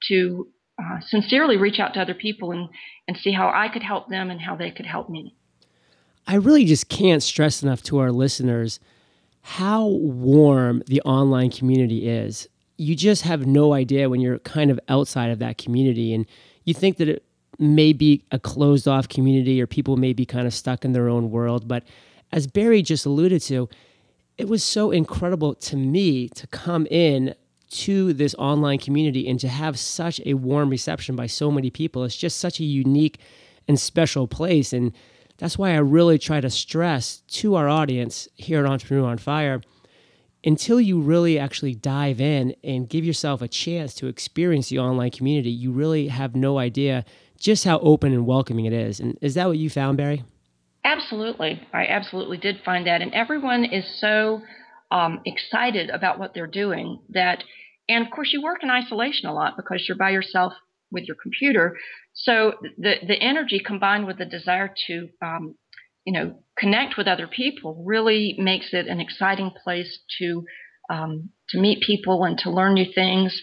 to 0.08 0.48
uh, 0.80 1.00
sincerely 1.02 1.58
reach 1.58 1.80
out 1.80 1.94
to 1.96 2.02
other 2.02 2.14
people 2.14 2.52
and, 2.52 2.70
and 3.08 3.18
see 3.18 3.32
how 3.32 3.52
I 3.54 3.68
could 3.68 3.84
help 3.84 4.10
them 4.10 4.30
and 4.30 4.40
how 4.40 4.56
they 4.56 4.72
could 4.72 4.86
help 4.86 5.10
me. 5.10 5.36
I 6.26 6.36
really 6.36 6.66
just 6.66 6.90
can't 6.90 7.24
stress 7.24 7.64
enough 7.64 7.82
to 7.84 8.00
our 8.00 8.12
listeners 8.12 8.80
how 9.42 9.86
warm 9.86 10.84
the 10.88 11.02
online 11.02 11.50
community 11.50 12.10
is. 12.10 12.50
You 12.76 12.96
just 12.96 13.24
have 13.24 13.48
no 13.48 13.74
idea 13.74 14.10
when 14.10 14.20
you're 14.20 14.40
kind 14.40 14.70
of 14.70 14.80
outside 14.90 15.32
of 15.32 15.40
that 15.40 15.58
community 15.58 16.14
and 16.14 16.26
you 16.66 16.74
think 16.74 16.98
that 16.98 17.08
it 17.08 17.24
may 17.60 17.94
be 17.94 18.24
a 18.32 18.40
closed 18.40 18.88
off 18.88 19.10
community 19.10 19.62
or 19.62 19.68
people 19.68 19.98
may 19.98 20.14
be 20.14 20.26
kind 20.26 20.48
of 20.48 20.54
stuck 20.54 20.86
in 20.86 20.94
their 20.94 21.10
own 21.10 21.32
world. 21.32 21.68
But 21.68 21.84
as 22.32 22.48
Barrie 22.48 22.82
just 22.82 23.06
alluded 23.06 23.42
to, 23.44 23.70
it 24.38 24.48
was 24.48 24.64
so 24.64 24.92
incredible 24.92 25.56
to 25.56 25.76
me 25.76 26.30
to 26.30 26.46
come 26.48 26.86
in 26.88 27.34
to 27.70 28.14
this 28.14 28.36
online 28.36 28.78
community 28.78 29.28
and 29.28 29.40
to 29.40 29.48
have 29.48 29.78
such 29.78 30.22
a 30.26 30.36
warm 30.36 30.70
reception 30.70 31.16
by 31.16 31.28
so 31.28 31.52
many 31.52 31.70
people. 31.70 32.04
It's 32.04 32.16
just 32.16 32.38
such 32.38 32.60
a 32.60 32.64
unique 32.64 33.20
and 33.68 33.80
special 33.80 34.28
place. 34.28 34.72
And 34.72 34.94
that's 35.38 35.58
why 35.58 35.72
I 35.72 35.78
really 35.78 36.18
try 36.18 36.40
to 36.40 36.50
stress 36.50 37.22
to 37.28 37.56
our 37.56 37.68
audience 37.68 38.28
here 38.36 38.64
at 38.64 38.70
Entrepreneur 38.70 39.08
on 39.08 39.18
Fire 39.18 39.62
until 40.44 40.80
you 40.80 41.00
really 41.00 41.38
actually 41.38 41.76
dive 41.76 42.22
in 42.22 42.56
and 42.64 42.88
give 42.88 43.04
yourself 43.04 43.42
a 43.42 43.48
chance 43.48 43.94
to 43.96 44.08
experience 44.08 44.70
the 44.70 44.80
online 44.80 45.12
community, 45.12 45.50
you 45.50 45.72
really 45.72 46.08
have 46.08 46.36
no 46.36 46.58
idea 46.58 47.04
just 47.40 47.64
how 47.64 47.80
open 47.80 48.14
and 48.14 48.26
welcoming 48.26 48.66
it 48.66 48.74
is. 48.74 49.00
And 49.00 49.18
is 49.22 49.36
that 49.36 49.48
what 49.48 49.58
you 49.58 49.70
found, 49.70 49.98
Barrie? 49.98 50.24
Absolutely. 50.84 51.62
I 51.74 51.86
absolutely 51.88 52.38
did 52.38 52.62
find 52.64 52.88
that. 52.88 53.02
And 53.02 53.14
everyone 53.14 53.66
is 53.66 53.86
so 54.00 54.42
um, 54.92 55.20
excited 55.26 55.90
about 55.90 56.18
what 56.18 56.34
they're 56.34 56.48
doing 56.48 57.00
that, 57.10 57.44
and 57.90 58.06
of 58.06 58.12
course, 58.12 58.32
you 58.34 58.42
work 58.42 58.64
in 58.64 58.70
isolation 58.70 59.30
a 59.30 59.34
lot 59.34 59.56
because 59.58 59.86
you're 59.88 59.98
by 59.98 60.12
yourself 60.12 60.54
with 60.92 61.06
your 61.06 61.18
computer. 61.22 61.78
So 62.14 62.54
the, 62.78 62.96
the 63.06 63.22
energy 63.22 63.60
combined 63.66 64.08
with 64.08 64.18
the 64.18 64.26
desire 64.26 64.74
to, 64.88 65.10
um, 65.22 65.56
you 66.06 66.14
know, 66.14 66.40
connect 66.58 66.98
with 66.98 67.08
other 67.08 67.28
people 67.28 67.84
really 67.86 68.36
makes 68.38 68.70
it 68.74 68.88
an 68.88 69.00
exciting 69.00 69.52
place 69.64 70.00
to 70.20 70.46
um, 70.90 71.30
to 71.50 71.60
meet 71.60 71.84
people 71.84 72.24
and 72.24 72.38
to 72.40 72.50
learn 72.50 72.74
new 72.74 72.92
things. 72.94 73.42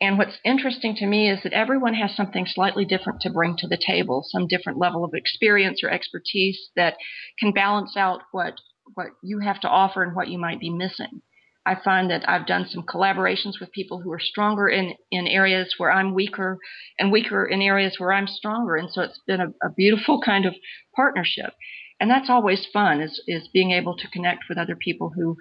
And 0.00 0.18
what's 0.18 0.38
interesting 0.44 0.94
to 0.96 1.06
me 1.06 1.30
is 1.30 1.42
that 1.42 1.54
everyone 1.54 1.94
has 1.94 2.14
something 2.14 2.46
slightly 2.46 2.84
different 2.84 3.22
to 3.22 3.30
bring 3.30 3.56
to 3.58 3.66
the 3.66 3.78
table, 3.78 4.22
some 4.26 4.46
different 4.46 4.78
level 4.78 5.04
of 5.04 5.14
experience 5.14 5.82
or 5.82 5.90
expertise 5.90 6.70
that 6.76 6.96
can 7.38 7.52
balance 7.52 7.96
out 7.96 8.20
what 8.32 8.54
what 8.94 9.08
you 9.22 9.40
have 9.40 9.60
to 9.60 9.68
offer 9.68 10.02
and 10.02 10.14
what 10.14 10.28
you 10.28 10.38
might 10.38 10.60
be 10.60 10.70
missing. 10.70 11.22
I 11.66 11.74
find 11.74 12.10
that 12.10 12.28
I've 12.28 12.46
done 12.46 12.66
some 12.68 12.84
collaborations 12.84 13.58
with 13.60 13.72
people 13.72 14.00
who 14.00 14.12
are 14.12 14.20
stronger 14.20 14.68
in, 14.68 14.94
in 15.10 15.26
areas 15.26 15.74
where 15.78 15.90
I'm 15.90 16.14
weaker 16.14 16.58
and 16.96 17.10
weaker 17.10 17.44
in 17.44 17.60
areas 17.60 17.96
where 17.98 18.12
I'm 18.12 18.28
stronger. 18.28 18.76
And 18.76 18.88
so 18.88 19.02
it's 19.02 19.20
been 19.26 19.40
a, 19.40 19.48
a 19.66 19.72
beautiful 19.76 20.20
kind 20.22 20.46
of 20.46 20.54
partnership. 20.94 21.52
And 21.98 22.08
that's 22.08 22.30
always 22.30 22.64
fun 22.72 23.00
is, 23.00 23.20
is 23.26 23.48
being 23.52 23.72
able 23.72 23.96
to 23.96 24.08
connect 24.08 24.44
with 24.48 24.58
other 24.58 24.76
people 24.76 25.10
who, 25.16 25.36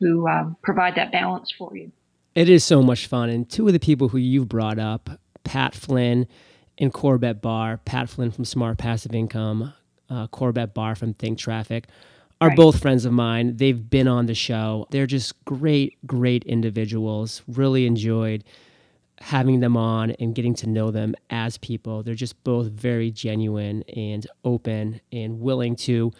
who 0.00 0.26
um, 0.26 0.56
provide 0.62 0.94
that 0.94 1.12
balance 1.12 1.52
for 1.58 1.76
you. 1.76 1.92
It 2.36 2.50
is 2.50 2.62
so 2.62 2.82
much 2.82 3.06
fun. 3.06 3.30
And 3.30 3.48
two 3.48 3.66
of 3.66 3.72
the 3.72 3.80
people 3.80 4.08
who 4.08 4.18
you've 4.18 4.48
brought 4.48 4.78
up, 4.78 5.08
Pat 5.42 5.74
Flynn 5.74 6.28
and 6.76 6.92
Corbett 6.92 7.40
Barr, 7.40 7.78
Pat 7.78 8.10
Flynn 8.10 8.30
from 8.30 8.44
Smart 8.44 8.76
Passive 8.76 9.14
Income, 9.14 9.72
uh, 10.10 10.26
Corbett 10.26 10.74
Barr 10.74 10.94
from 10.94 11.14
Think 11.14 11.38
Traffic, 11.38 11.86
are 12.42 12.48
right. 12.48 12.56
both 12.56 12.82
friends 12.82 13.06
of 13.06 13.14
mine. 13.14 13.56
They've 13.56 13.88
been 13.88 14.06
on 14.06 14.26
the 14.26 14.34
show. 14.34 14.86
They're 14.90 15.06
just 15.06 15.42
great, 15.46 15.96
great 16.06 16.44
individuals. 16.44 17.40
Really 17.48 17.86
enjoyed 17.86 18.44
having 19.22 19.60
them 19.60 19.74
on 19.74 20.10
and 20.10 20.34
getting 20.34 20.54
to 20.56 20.68
know 20.68 20.90
them 20.90 21.14
as 21.30 21.56
people. 21.56 22.02
They're 22.02 22.14
just 22.14 22.44
both 22.44 22.66
very 22.66 23.10
genuine 23.10 23.82
and 23.96 24.26
open 24.44 25.00
and 25.10 25.40
willing 25.40 25.74
to 25.76 26.12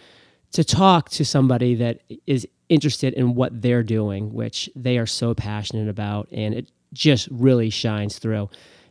to 0.56 0.64
talk 0.64 1.10
to 1.10 1.22
somebody 1.22 1.74
that 1.74 2.00
is 2.26 2.48
interested 2.70 3.12
in 3.12 3.34
what 3.34 3.60
they're 3.60 3.82
doing, 3.82 4.32
which 4.32 4.70
they 4.74 4.96
are 4.96 5.04
so 5.04 5.34
passionate 5.34 5.86
about, 5.86 6.28
and 6.32 6.54
it 6.54 6.72
just 6.94 7.28
really 7.30 7.68
shines 7.68 8.18
through. 8.18 8.48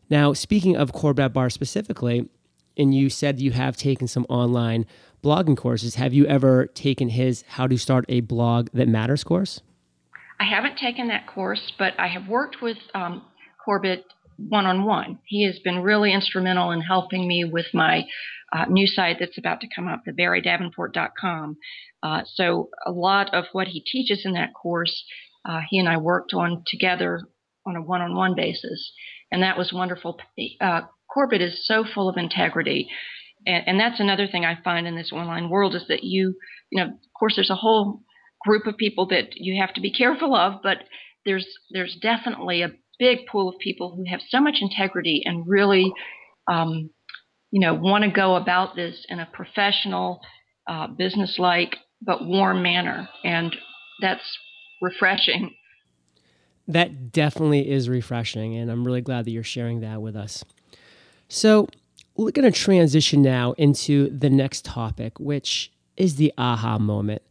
Now, 0.08 0.34
speaking 0.34 0.76
of 0.76 0.94
Corbett 0.94 1.34
Barr 1.34 1.50
specifically, 1.50 2.30
and 2.78 2.94
you 2.94 3.10
said 3.10 3.40
you 3.40 3.50
have 3.54 3.78
taken 3.78 4.08
some 4.08 4.28
online 4.30 4.86
blogging 5.24 5.58
courses. 5.58 5.96
Have 5.96 6.14
you 6.14 6.28
ever 6.28 6.68
taken 6.68 7.10
his 7.10 7.44
How 7.48 7.66
to 7.66 7.80
Start 7.80 8.06
a 8.10 8.20
Blog 8.20 8.70
That 8.72 8.88
Matters 8.88 9.24
course? 9.24 9.62
I 10.40 10.44
haven't 10.44 10.78
taken 10.78 11.08
that 11.08 11.26
course, 11.26 11.74
but 11.80 11.94
I 11.98 12.10
have 12.10 12.28
worked 12.28 12.62
with 12.62 12.78
um, 12.94 13.24
Corbett 13.64 14.04
one 14.38 14.68
on 14.68 14.84
one. 14.84 15.18
He 15.26 15.46
has 15.46 15.58
been 15.64 15.80
really 15.80 16.14
instrumental 16.14 16.70
in 16.70 16.82
helping 16.82 17.28
me 17.28 17.44
with 17.44 17.66
my 17.74 18.04
uh, 18.54 18.66
new 18.70 18.88
site 18.88 19.18
that's 19.20 19.38
about 19.38 19.62
to 19.62 19.68
come 19.74 19.88
up, 19.88 20.04
the 20.06 20.12
barriedavenport.com. 20.12 21.58
Uh, 22.04 22.22
so 22.26 22.70
a 22.86 22.92
lot 22.92 23.34
of 23.34 23.46
what 23.52 23.68
he 23.68 23.82
teaches 23.82 24.24
in 24.26 24.34
that 24.34 24.54
course, 24.54 25.04
uh, 25.48 25.62
he 25.70 25.80
and 25.80 25.90
I 25.90 25.98
worked 25.98 26.34
on 26.34 26.64
together 26.68 27.22
on 27.66 27.76
a 27.76 27.82
one-on-one 27.82 28.36
basis, 28.36 28.92
and 29.32 29.42
that 29.42 29.58
was 29.58 29.74
wonderful. 29.74 30.20
Uh, 30.62 30.82
Corbett 31.12 31.42
is 31.42 31.66
so 31.66 31.84
full 31.84 32.08
of 32.10 32.18
integrity, 32.18 32.88
and, 33.46 33.64
and 33.68 33.80
that's 33.80 34.00
another 34.00 34.28
thing 34.28 34.46
I 34.46 34.60
find 34.64 34.88
in 34.88 34.96
this 34.96 35.12
online 35.12 35.50
world 35.50 35.76
is 35.76 35.86
that 35.88 36.04
you, 36.04 36.36
you 36.70 36.84
know, 36.84 36.90
of 36.90 37.14
course, 37.20 37.36
there's 37.36 37.50
a 37.50 37.56
whole 37.56 38.02
group 38.46 38.68
of 38.68 38.78
people 38.78 39.08
that 39.08 39.36
you 39.36 39.60
have 39.60 39.74
to 39.74 39.82
be 39.82 39.92
careful 39.92 40.36
of, 40.36 40.62
but 40.62 40.84
there's 41.26 41.48
there's 41.72 41.98
definitely 42.02 42.62
a 42.62 42.72
big 43.00 43.26
pool 43.28 43.50
of 43.50 43.60
people 43.60 43.96
who 43.96 44.06
have 44.10 44.22
so 44.30 44.40
much 44.40 44.58
integrity 44.62 45.22
and 45.26 45.48
really 45.48 45.92
um, 46.48 46.90
you 47.56 47.62
know, 47.62 47.74
want 47.74 48.04
to 48.04 48.10
go 48.10 48.36
about 48.36 48.76
this 48.76 49.06
in 49.08 49.22
a 49.22 49.30
professional, 49.32 50.20
uh, 50.68 50.88
business-like 50.88 51.78
but 52.02 52.26
warm 52.26 52.62
manner, 52.62 53.08
and 53.24 53.56
that's 54.02 54.38
refreshing. 54.82 55.56
That 56.68 57.14
definitely 57.14 57.72
is 57.72 57.88
refreshing, 57.88 58.58
and 58.58 58.70
I'm 58.70 58.84
really 58.84 59.00
glad 59.00 59.24
that 59.24 59.32
you're 59.32 59.42
sharing 59.42 59.80
that 59.80 60.02
with 60.02 60.18
us. 60.18 60.44
So, 61.30 61.70
we're 62.18 62.32
going 62.32 62.52
to 62.52 62.60
transition 62.60 63.22
now 63.22 63.54
into 63.54 64.10
the 64.10 64.30
next 64.30 64.66
topic, 64.66 65.18
which 65.18 65.72
is 65.96 66.18
the 66.18 66.34
aha 66.38 66.78
moment. 66.78 67.22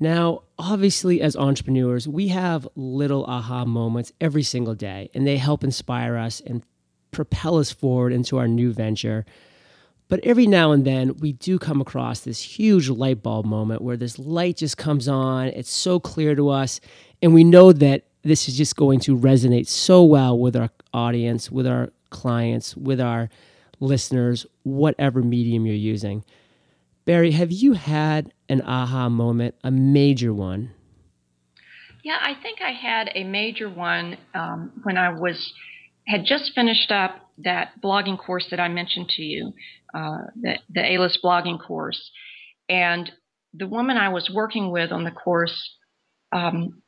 Now, 0.00 0.44
obviously, 0.58 1.20
as 1.20 1.36
entrepreneurs, 1.36 2.08
we 2.08 2.28
have 2.28 2.66
little 2.76 3.26
aha 3.26 3.66
moments 3.66 4.10
every 4.22 4.42
single 4.42 4.74
day, 4.74 5.10
and 5.12 5.26
they 5.26 5.36
help 5.36 5.62
inspire 5.62 6.16
us 6.16 6.40
and 6.40 6.62
propel 7.10 7.58
us 7.58 7.72
forward 7.72 8.14
into 8.14 8.38
our 8.38 8.48
new 8.48 8.72
venture. 8.72 9.26
But 10.08 10.20
every 10.22 10.46
now 10.46 10.72
and 10.72 10.84
then, 10.84 11.16
we 11.16 11.32
do 11.32 11.58
come 11.58 11.80
across 11.80 12.20
this 12.20 12.40
huge 12.40 12.88
light 12.88 13.22
bulb 13.22 13.44
moment 13.44 13.82
where 13.82 13.96
this 13.96 14.18
light 14.18 14.58
just 14.58 14.76
comes 14.76 15.08
on. 15.08 15.48
It's 15.48 15.70
so 15.70 15.98
clear 15.98 16.34
to 16.36 16.48
us. 16.48 16.80
And 17.20 17.34
we 17.34 17.42
know 17.42 17.72
that 17.72 18.04
this 18.22 18.48
is 18.48 18.56
just 18.56 18.76
going 18.76 19.00
to 19.00 19.16
resonate 19.16 19.66
so 19.66 20.04
well 20.04 20.38
with 20.38 20.54
our 20.54 20.70
audience, 20.92 21.50
with 21.50 21.66
our 21.66 21.90
clients, 22.10 22.76
with 22.76 23.00
our 23.00 23.28
listeners, 23.80 24.46
whatever 24.62 25.22
medium 25.22 25.66
you're 25.66 25.74
using. 25.74 26.24
Barrie, 27.04 27.32
have 27.32 27.52
you 27.52 27.74
had 27.74 28.32
an 28.48 28.62
aha 28.62 29.08
moment, 29.08 29.54
a 29.62 29.70
major 29.70 30.32
one? 30.32 30.72
Yeah, 32.02 32.18
I 32.20 32.34
think 32.34 32.60
I 32.60 32.70
had 32.70 33.10
a 33.14 33.24
major 33.24 33.68
one 33.68 34.16
um, 34.34 34.72
when 34.82 34.96
I 34.96 35.10
was 35.10 35.52
had 36.06 36.24
just 36.24 36.52
finished 36.54 36.92
up 36.92 37.30
that 37.38 37.80
blogging 37.82 38.18
course 38.18 38.46
that 38.50 38.60
I 38.60 38.68
mentioned 38.68 39.08
to 39.10 39.22
you, 39.22 39.52
uh, 39.98 40.22
the, 40.42 40.52
the 40.74 40.84
A-list 40.92 41.18
blogging 41.24 41.58
course. 41.66 42.02
And 42.68 43.04
the 43.60 43.70
woman 43.76 43.96
I 43.96 44.10
was 44.10 44.30
working 44.40 44.66
with 44.76 44.90
on 44.92 45.04
the 45.04 45.16
course 45.24 45.58
um, 46.38 46.82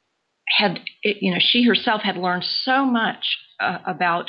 had, 0.59 0.73
it, 1.03 1.17
you 1.25 1.31
know, 1.33 1.41
she 1.41 1.61
herself 1.71 2.01
had 2.03 2.17
learned 2.17 2.45
so 2.45 2.77
much 2.85 3.25
uh, 3.67 3.79
about 3.87 4.27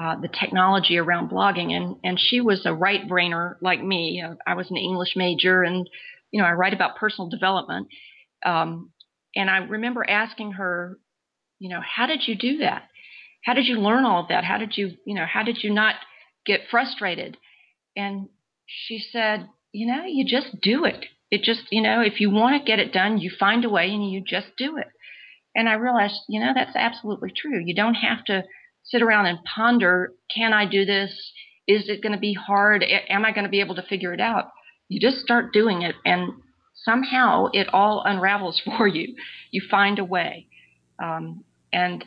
uh, 0.00 0.14
the 0.20 0.28
technology 0.40 0.96
around 0.98 1.30
blogging, 1.30 1.70
and 1.76 1.96
and 2.06 2.16
she 2.26 2.40
was 2.40 2.60
a 2.64 2.78
right 2.86 3.04
brainer 3.10 3.56
like 3.68 3.82
me. 3.82 4.22
I 4.46 4.54
was 4.54 4.70
an 4.70 4.76
English 4.76 5.12
major, 5.16 5.56
and 5.68 5.88
you 6.30 6.38
know, 6.40 6.48
I 6.48 6.52
write 6.52 6.74
about 6.76 7.00
personal 7.02 7.28
development. 7.36 7.88
Um, 8.44 8.92
And 9.34 9.50
I 9.50 9.58
remember 9.58 10.02
asking 10.08 10.52
her, 10.52 10.98
you 11.58 11.68
know, 11.70 11.82
how 11.96 12.06
did 12.06 12.22
you 12.26 12.34
do 12.48 12.58
that? 12.58 12.82
How 13.46 13.54
did 13.54 13.66
you 13.66 13.76
learn 13.80 14.04
all 14.04 14.22
of 14.22 14.28
that? 14.28 14.44
How 14.44 14.58
did 14.58 14.72
you, 14.78 14.86
you 15.08 15.14
know, 15.14 15.26
how 15.34 15.44
did 15.44 15.58
you 15.62 15.70
not 15.72 15.94
get 16.44 16.60
frustrated? 16.70 17.36
And 17.98 18.28
she 18.64 19.00
said, 19.00 19.48
you 19.72 19.86
know, 19.86 20.04
you 20.06 20.24
just 20.24 20.60
do 20.62 20.84
it. 20.84 21.04
It 21.32 21.42
just, 21.42 21.64
you 21.70 21.82
know, 21.82 22.00
if 22.00 22.20
you 22.20 22.30
want 22.30 22.56
to 22.56 22.66
get 22.66 22.78
it 22.78 22.92
done, 22.92 23.18
you 23.18 23.30
find 23.38 23.64
a 23.64 23.68
way 23.68 23.90
and 23.90 24.08
you 24.08 24.22
just 24.24 24.56
do 24.56 24.76
it. 24.78 24.86
And 25.54 25.68
I 25.68 25.74
realized, 25.74 26.20
you 26.28 26.38
know, 26.38 26.52
that's 26.54 26.76
absolutely 26.76 27.32
true. 27.36 27.60
You 27.62 27.74
don't 27.74 27.96
have 27.96 28.24
to 28.26 28.44
sit 28.84 29.02
around 29.02 29.26
and 29.26 29.40
ponder, 29.44 30.12
can 30.34 30.52
I 30.52 30.64
do 30.64 30.84
this? 30.84 31.10
Is 31.66 31.88
it 31.88 32.00
going 32.00 32.12
to 32.12 32.20
be 32.20 32.34
hard? 32.34 32.84
Am 32.84 33.24
I 33.24 33.32
going 33.32 33.44
to 33.44 33.50
be 33.50 33.60
able 33.60 33.74
to 33.74 33.82
figure 33.82 34.14
it 34.14 34.20
out? 34.20 34.46
You 34.88 35.00
just 35.00 35.18
start 35.18 35.52
doing 35.52 35.82
it 35.82 35.96
and 36.04 36.32
somehow 36.74 37.48
it 37.52 37.68
all 37.74 38.04
unravels 38.06 38.62
for 38.64 38.86
you. 38.86 39.16
You 39.50 39.60
find 39.68 39.98
a 39.98 40.04
way. 40.04 40.46
Um, 41.02 41.44
and 41.72 42.04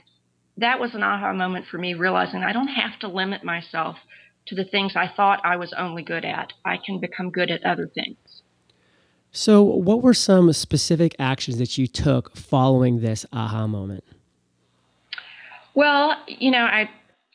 that 0.57 0.79
was 0.79 0.95
an 0.95 1.03
aha 1.03 1.33
moment 1.33 1.65
for 1.69 1.77
me, 1.77 1.95
realizing 1.95 2.43
I 2.43 2.53
don't 2.53 2.69
have 2.69 2.97
to 3.01 3.09
limit 3.09 3.43
myself 3.43 3.97
to 4.47 4.55
the 4.55 4.65
things 4.65 4.93
I 4.95 5.07
thought 5.07 5.41
I 5.43 5.55
was 5.57 5.73
only 5.77 6.03
good 6.03 6.25
at. 6.25 6.53
I 6.65 6.77
can 6.77 6.99
become 6.99 7.29
good 7.29 7.51
at 7.51 7.63
other 7.63 7.87
things. 7.87 8.17
So, 9.31 9.63
what 9.63 10.01
were 10.01 10.13
some 10.13 10.51
specific 10.51 11.15
actions 11.17 11.57
that 11.57 11.77
you 11.77 11.87
took 11.87 12.35
following 12.35 12.99
this 12.99 13.25
aha 13.31 13.65
moment? 13.65 14.03
Well, 15.73 16.17
you 16.27 16.51
know, 16.51 16.65
I 16.65 16.89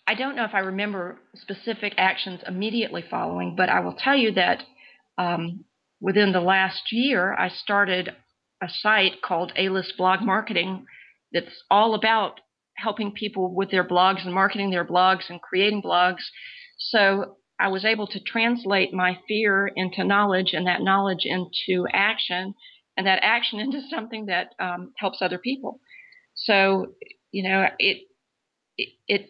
I 0.07 0.15
don't 0.15 0.37
know 0.37 0.45
if 0.45 0.55
I 0.55 0.61
remember 0.61 1.19
specific 1.35 1.95
actions 1.97 2.41
immediately 2.47 3.03
following, 3.11 3.57
but 3.57 3.69
I 3.69 3.81
will 3.81 3.95
tell 3.95 4.17
you 4.17 4.33
that 4.33 4.63
um, 5.19 5.65
within 6.01 6.33
the 6.33 6.41
last 6.41 6.93
year, 6.93 7.35
I 7.35 7.49
started 7.49 8.15
a 8.63 8.69
site 8.69 9.21
called 9.23 9.53
A 9.57 9.69
List 9.69 9.95
Blog 9.97 10.21
Marketing 10.21 10.87
that's 11.33 11.65
all 11.71 11.95
about 11.95 12.41
helping 12.77 13.11
people 13.13 13.53
with 13.53 13.71
their 13.71 13.87
blogs 13.87 14.25
and 14.25 14.35
marketing 14.35 14.71
their 14.71 14.85
blogs 14.85 15.29
and 15.29 15.41
creating 15.41 15.83
blogs. 15.83 16.23
So 16.91 17.37
I 17.59 17.69
was 17.69 17.85
able 17.85 18.07
to 18.09 18.21
translate 18.21 18.93
my 18.93 19.19
fear 19.27 19.67
into 19.75 20.05
knowledge 20.05 20.53
and 20.53 20.67
that 20.67 20.83
knowledge 20.83 21.25
into 21.25 21.87
action 21.93 22.55
and 22.97 23.07
that 23.07 23.21
action 23.23 23.61
into 23.61 23.81
something 23.91 24.27
that 24.27 24.55
um, 24.59 24.93
helps 24.99 25.19
other 25.21 25.39
people. 25.39 25.81
So, 26.35 26.95
you 27.33 27.49
know, 27.49 27.67
it, 27.79 28.03
it, 28.77 28.89
it 29.09 29.27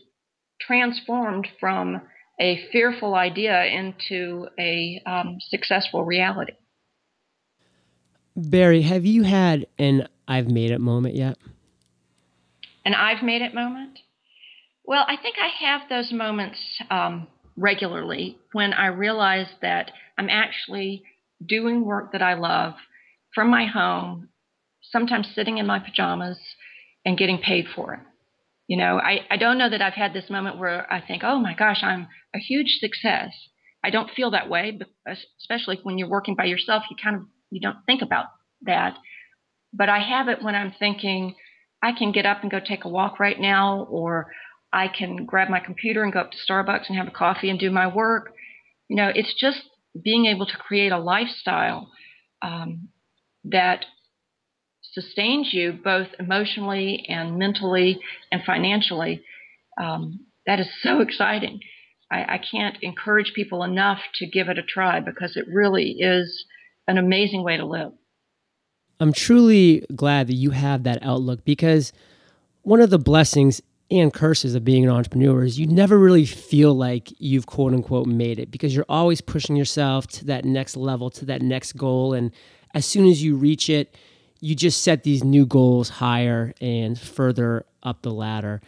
transformed 0.60 1.46
from 1.60 2.02
a 2.40 2.66
fearful 2.70 3.14
idea 3.14 3.64
into 3.64 4.48
a 4.58 5.00
um, 5.06 5.38
successful 5.40 6.04
reality. 6.04 6.52
Barrie, 8.36 8.82
have 8.82 9.06
you 9.06 9.22
had 9.22 9.66
an 9.78 10.08
I've 10.28 10.50
made 10.50 10.70
it 10.70 10.80
moment 10.80 11.14
yet? 11.14 11.38
An 12.84 12.92
I've 12.94 13.22
made 13.22 13.40
it 13.40 13.54
moment? 13.54 13.98
Well, 14.84 15.04
I 15.08 15.16
think 15.16 15.36
I 15.40 15.66
have 15.66 15.88
those 15.88 16.12
moments 16.12 16.58
um, 16.90 17.26
regularly 17.56 18.38
when 18.52 18.72
I 18.72 18.86
realize 18.86 19.48
that 19.62 19.90
I'm 20.18 20.28
actually 20.28 21.02
doing 21.44 21.84
work 21.84 22.12
that 22.12 22.22
I 22.22 22.34
love 22.34 22.74
from 23.34 23.50
my 23.50 23.66
home, 23.66 24.28
sometimes 24.82 25.28
sitting 25.34 25.58
in 25.58 25.66
my 25.66 25.78
pajamas 25.78 26.38
and 27.04 27.18
getting 27.18 27.38
paid 27.38 27.66
for 27.74 27.94
it. 27.94 28.00
You 28.66 28.76
know, 28.76 28.98
I, 28.98 29.20
I 29.30 29.36
don't 29.36 29.58
know 29.58 29.70
that 29.70 29.82
I've 29.82 29.92
had 29.92 30.12
this 30.12 30.28
moment 30.28 30.58
where 30.58 30.92
I 30.92 31.00
think, 31.00 31.22
oh 31.24 31.38
my 31.38 31.54
gosh, 31.54 31.82
I'm 31.82 32.08
a 32.34 32.38
huge 32.38 32.78
success. 32.80 33.30
I 33.84 33.90
don't 33.90 34.10
feel 34.10 34.32
that 34.32 34.50
way, 34.50 34.78
especially 35.38 35.78
when 35.84 35.98
you're 35.98 36.08
working 36.08 36.34
by 36.34 36.46
yourself. 36.46 36.82
You 36.90 36.96
kind 37.02 37.16
of 37.16 37.22
you 37.50 37.60
don't 37.60 37.84
think 37.86 38.02
about 38.02 38.26
that. 38.62 38.96
But 39.72 39.88
I 39.88 40.00
have 40.00 40.28
it 40.28 40.42
when 40.42 40.54
I'm 40.54 40.74
thinking, 40.78 41.36
I 41.82 41.92
can 41.92 42.10
get 42.10 42.26
up 42.26 42.42
and 42.42 42.50
go 42.50 42.58
take 42.58 42.84
a 42.84 42.88
walk 42.88 43.20
right 43.20 43.38
now, 43.38 43.86
or 43.90 44.32
I 44.72 44.88
can 44.88 45.24
grab 45.24 45.48
my 45.48 45.60
computer 45.60 46.02
and 46.02 46.12
go 46.12 46.20
up 46.20 46.32
to 46.32 46.38
Starbucks 46.38 46.88
and 46.88 46.98
have 46.98 47.08
a 47.08 47.12
coffee 47.12 47.50
and 47.50 47.58
do 47.58 47.70
my 47.70 47.86
work. 47.86 48.32
You 48.88 48.96
know, 48.96 49.10
it's 49.14 49.34
just 49.34 49.62
being 50.02 50.26
able 50.26 50.46
to 50.46 50.56
create 50.56 50.92
a 50.92 50.98
lifestyle 50.98 51.90
um, 52.42 52.88
that 53.44 53.84
sustains 54.92 55.50
you 55.52 55.78
both 55.82 56.08
emotionally 56.18 57.06
and 57.08 57.38
mentally 57.38 58.00
and 58.30 58.42
financially. 58.44 59.22
Um, 59.80 60.26
that 60.46 60.60
is 60.60 60.68
so 60.82 61.00
exciting. 61.06 61.60
I, 62.10 62.34
I 62.34 62.40
can't 62.50 62.76
encourage 62.82 63.32
people 63.34 63.62
enough 63.62 63.98
to 64.16 64.26
give 64.26 64.48
it 64.48 64.58
a 64.58 64.62
try 64.62 65.00
because 65.00 65.36
it 65.36 65.46
really 65.52 65.96
is 65.98 66.44
an 66.86 66.98
amazing 66.98 67.42
way 67.42 67.56
to 67.56 67.64
live. 67.64 67.92
I'm 69.00 69.12
truly 69.12 69.84
glad 69.94 70.28
that 70.28 70.34
you 70.34 70.50
have 70.50 70.84
that 70.84 71.02
outlook 71.02 71.44
because 71.44 71.92
one 72.62 72.80
of 72.80 72.90
the 72.90 72.98
blessings 72.98 73.60
and 73.90 74.12
curses 74.12 74.54
of 74.54 74.64
being 74.64 74.84
an 74.84 74.90
entrepreneur 74.90 75.44
is 75.44 75.58
you 75.58 75.66
never 75.66 75.98
really 75.98 76.26
feel 76.26 76.74
like 76.74 77.12
you've 77.18 77.46
quote 77.46 77.72
unquote 77.72 78.06
made 78.06 78.38
it 78.38 78.50
because 78.50 78.74
you're 78.74 78.86
always 78.88 79.20
pushing 79.20 79.54
yourself 79.56 80.06
to 80.08 80.24
that 80.24 80.44
next 80.44 80.76
level, 80.76 81.08
to 81.10 81.24
that 81.26 81.42
next 81.42 81.74
goal. 81.74 82.12
And 82.12 82.32
as 82.74 82.84
soon 82.84 83.06
as 83.06 83.22
you 83.22 83.36
reach 83.36 83.70
it, 83.70 83.94
you 84.40 84.54
just 84.54 84.82
set 84.82 85.02
these 85.02 85.22
new 85.22 85.46
goals 85.46 85.88
higher 85.88 86.52
and 86.60 86.98
further 86.98 87.64
up 87.82 88.02
the 88.02 88.10
ladder. 88.10 88.60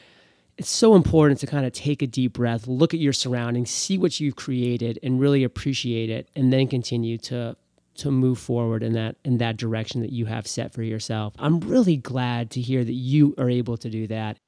It's 0.56 0.70
so 0.70 0.94
important 0.94 1.40
to 1.40 1.46
kind 1.46 1.66
of 1.66 1.72
take 1.72 2.02
a 2.02 2.06
deep 2.06 2.32
breath, 2.32 2.66
look 2.66 2.94
at 2.94 3.00
your 3.00 3.12
surroundings, 3.12 3.70
see 3.70 3.98
what 3.98 4.18
you've 4.18 4.34
created, 4.34 4.98
and 5.02 5.20
really 5.20 5.44
appreciate 5.44 6.10
it, 6.10 6.28
and 6.34 6.52
then 6.52 6.68
continue 6.68 7.18
to 7.18 7.56
to 7.96 8.12
move 8.12 8.38
forward 8.38 8.84
in 8.84 8.92
that 8.92 9.16
in 9.24 9.38
that 9.38 9.56
direction 9.56 10.00
that 10.00 10.12
you 10.12 10.26
have 10.26 10.46
set 10.46 10.72
for 10.72 10.82
yourself. 10.82 11.34
I'm 11.38 11.58
really 11.60 11.96
glad 11.96 12.50
to 12.52 12.60
hear 12.60 12.84
that 12.84 12.92
you 12.92 13.34
are 13.38 13.50
able 13.50 13.76
to 13.76 13.90
do 13.90 14.06
that 14.06 14.38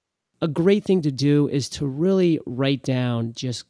a 0.42 0.48
great 0.48 0.84
thing 0.84 1.02
to 1.02 1.10
do 1.10 1.48
is 1.48 1.68
to 1.70 1.86
really 1.86 2.40
write 2.46 2.82
down 2.82 3.32
just 3.34 3.64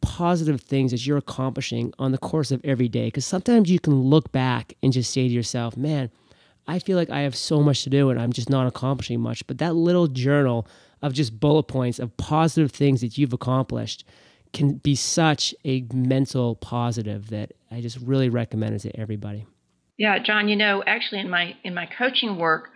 positive 0.00 0.60
things 0.60 0.92
that 0.92 1.04
you're 1.04 1.18
accomplishing 1.18 1.92
on 1.98 2.12
the 2.12 2.18
course 2.18 2.50
of 2.50 2.60
every 2.64 2.88
day. 2.88 3.06
Because 3.06 3.26
sometimes 3.26 3.70
you 3.70 3.80
can 3.80 3.94
look 3.94 4.32
back 4.32 4.74
and 4.82 4.92
just 4.92 5.12
say 5.12 5.28
to 5.28 5.34
yourself, 5.34 5.76
man, 5.76 6.10
I 6.66 6.78
feel 6.78 6.96
like 6.96 7.10
I 7.10 7.20
have 7.20 7.36
so 7.36 7.60
much 7.60 7.82
to 7.84 7.90
do 7.90 8.10
and 8.10 8.20
I'm 8.20 8.32
just 8.32 8.50
not 8.50 8.66
accomplishing 8.66 9.20
much. 9.20 9.46
But 9.46 9.58
that 9.58 9.74
little 9.74 10.08
journal 10.08 10.66
of 11.02 11.12
just 11.12 11.38
bullet 11.38 11.64
points 11.64 11.98
of 11.98 12.16
positive 12.16 12.72
things 12.72 13.00
that 13.02 13.18
you've 13.18 13.32
accomplished 13.32 14.04
can 14.52 14.74
be 14.74 14.94
such 14.94 15.54
a 15.64 15.84
mental 15.92 16.54
positive 16.56 17.28
that 17.28 17.52
I 17.70 17.80
just 17.80 17.98
really 17.98 18.28
recommend 18.28 18.74
it 18.74 18.78
to 18.80 18.98
everybody. 18.98 19.46
Yeah, 19.98 20.18
John, 20.18 20.48
you 20.48 20.56
know, 20.56 20.82
actually 20.86 21.20
in 21.20 21.30
my 21.30 21.56
in 21.64 21.74
my 21.74 21.86
coaching 21.86 22.38
work, 22.38 22.70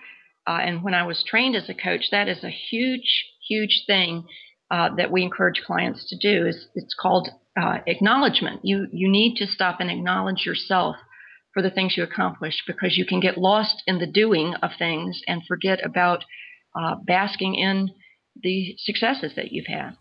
uh, 0.46 0.58
and 0.62 0.82
when 0.82 0.94
I 0.94 1.06
was 1.06 1.22
trained 1.22 1.54
as 1.54 1.68
a 1.68 1.74
coach, 1.74 2.10
that 2.10 2.28
is 2.28 2.42
a 2.42 2.50
huge, 2.50 3.26
huge 3.50 3.84
thing 3.86 4.24
uh, 4.70 4.94
that 4.96 5.10
we 5.10 5.22
encourage 5.22 5.62
clients 5.66 6.08
to 6.08 6.16
do. 6.16 6.46
Is 6.46 6.68
it's 6.74 6.94
called 6.94 7.28
uh, 7.60 7.78
acknowledgement. 7.86 8.60
You 8.62 8.86
you 8.92 9.10
need 9.10 9.36
to 9.36 9.46
stop 9.46 9.80
and 9.80 9.90
acknowledge 9.90 10.46
yourself 10.46 10.96
for 11.52 11.62
the 11.62 11.70
things 11.70 11.96
you 11.96 12.04
accomplish 12.04 12.62
because 12.66 12.96
you 12.96 13.04
can 13.04 13.18
get 13.20 13.36
lost 13.36 13.82
in 13.86 13.98
the 13.98 14.06
doing 14.06 14.54
of 14.62 14.70
things 14.78 15.20
and 15.26 15.42
forget 15.48 15.84
about 15.84 16.24
uh, 16.80 16.94
basking 17.04 17.56
in 17.56 17.90
the 18.40 18.76
successes 18.78 19.32
that 19.34 19.50
you've 19.50 19.66
had. 19.66 19.96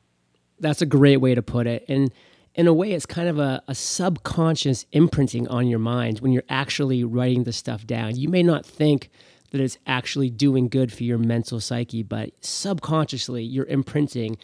That's 0.60 0.84
a 0.84 0.86
great 0.86 1.18
way 1.18 1.34
to 1.34 1.42
put 1.42 1.66
it, 1.66 1.86
and 1.88 2.12
in 2.56 2.68
a 2.68 2.74
way, 2.74 2.92
it's 2.92 3.06
kind 3.06 3.30
of 3.30 3.40
a, 3.40 3.62
a, 3.68 3.76
subconscious 3.76 4.86
imprinting 4.92 5.48
on 5.48 5.68
your 5.68 5.80
mind 5.80 6.20
when 6.20 6.32
you're 6.34 6.44
actually 6.50 7.04
writing 7.04 7.44
the 7.44 7.54
stuff 7.54 7.86
down. 7.86 8.18
You 8.18 8.28
may 8.28 8.44
not 8.44 8.66
think 8.66 9.10
that 9.52 9.62
it's 9.62 9.78
actually 9.88 10.30
doing 10.30 10.68
good 10.68 10.92
for 10.92 11.04
your 11.04 11.18
mental 11.18 11.60
psyche, 11.60 12.04
but 12.04 12.32
subconsciously 12.42 13.44
you're 13.44 13.66
imprinting 13.66 14.38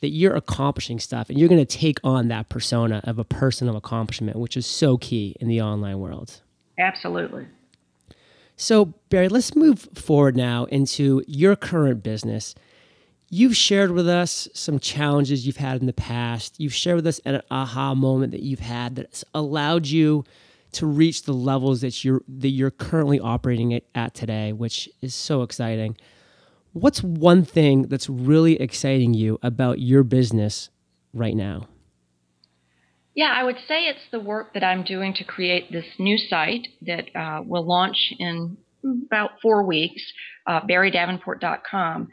that 0.00 0.08
you're 0.08 0.34
accomplishing 0.34 1.00
stuff 1.00 1.28
and 1.28 1.38
you're 1.38 1.48
going 1.48 1.64
to 1.64 1.78
take 1.78 1.98
on 2.04 2.28
that 2.28 2.48
persona 2.48 3.00
of 3.04 3.18
a 3.18 3.24
person 3.24 3.68
of 3.68 3.74
accomplishment, 3.74 4.36
which 4.36 4.56
is 4.56 4.66
so 4.66 4.96
key 4.96 5.36
in 5.40 5.48
the 5.48 5.60
online 5.60 5.98
world. 5.98 6.40
Absolutely. 6.78 7.46
So, 8.56 8.86
Barrie, 9.08 9.28
let's 9.28 9.54
move 9.54 9.88
forward 9.94 10.36
now 10.36 10.64
into 10.66 11.22
your 11.26 11.56
current 11.56 12.02
business. 12.02 12.54
You've 13.30 13.56
shared 13.56 13.90
with 13.90 14.08
us 14.08 14.48
some 14.54 14.78
challenges 14.78 15.46
you've 15.46 15.58
had 15.58 15.80
in 15.80 15.86
the 15.86 15.92
past. 15.92 16.58
You've 16.58 16.74
shared 16.74 16.96
with 16.96 17.06
us 17.06 17.20
an 17.24 17.42
aha 17.50 17.94
moment 17.94 18.32
that 18.32 18.42
you've 18.42 18.60
had 18.60 18.96
that's 18.96 19.24
allowed 19.34 19.86
you 19.86 20.24
to 20.72 20.86
reach 20.86 21.22
the 21.22 21.32
levels 21.32 21.80
that 21.80 22.04
you're 22.04 22.22
that 22.28 22.48
you're 22.48 22.70
currently 22.70 23.20
operating 23.20 23.80
at 23.94 24.14
today, 24.14 24.52
which 24.52 24.88
is 25.00 25.14
so 25.14 25.42
exciting. 25.42 25.96
What's 26.72 27.02
one 27.02 27.44
thing 27.44 27.82
that's 27.88 28.08
really 28.08 28.60
exciting 28.60 29.14
you 29.14 29.38
about 29.42 29.80
your 29.80 30.02
business 30.04 30.70
right 31.12 31.34
now? 31.34 31.68
Yeah, 33.14 33.32
I 33.34 33.42
would 33.42 33.56
say 33.66 33.86
it's 33.86 34.08
the 34.12 34.20
work 34.20 34.54
that 34.54 34.62
I'm 34.62 34.84
doing 34.84 35.12
to 35.14 35.24
create 35.24 35.72
this 35.72 35.86
new 35.98 36.16
site 36.16 36.68
that 36.82 37.06
uh, 37.16 37.42
will 37.44 37.66
launch 37.66 38.12
in 38.18 38.56
about 39.06 39.40
four 39.42 39.64
weeks, 39.64 40.00
uh, 40.46 40.60
barriedavenport.com. 40.60 42.08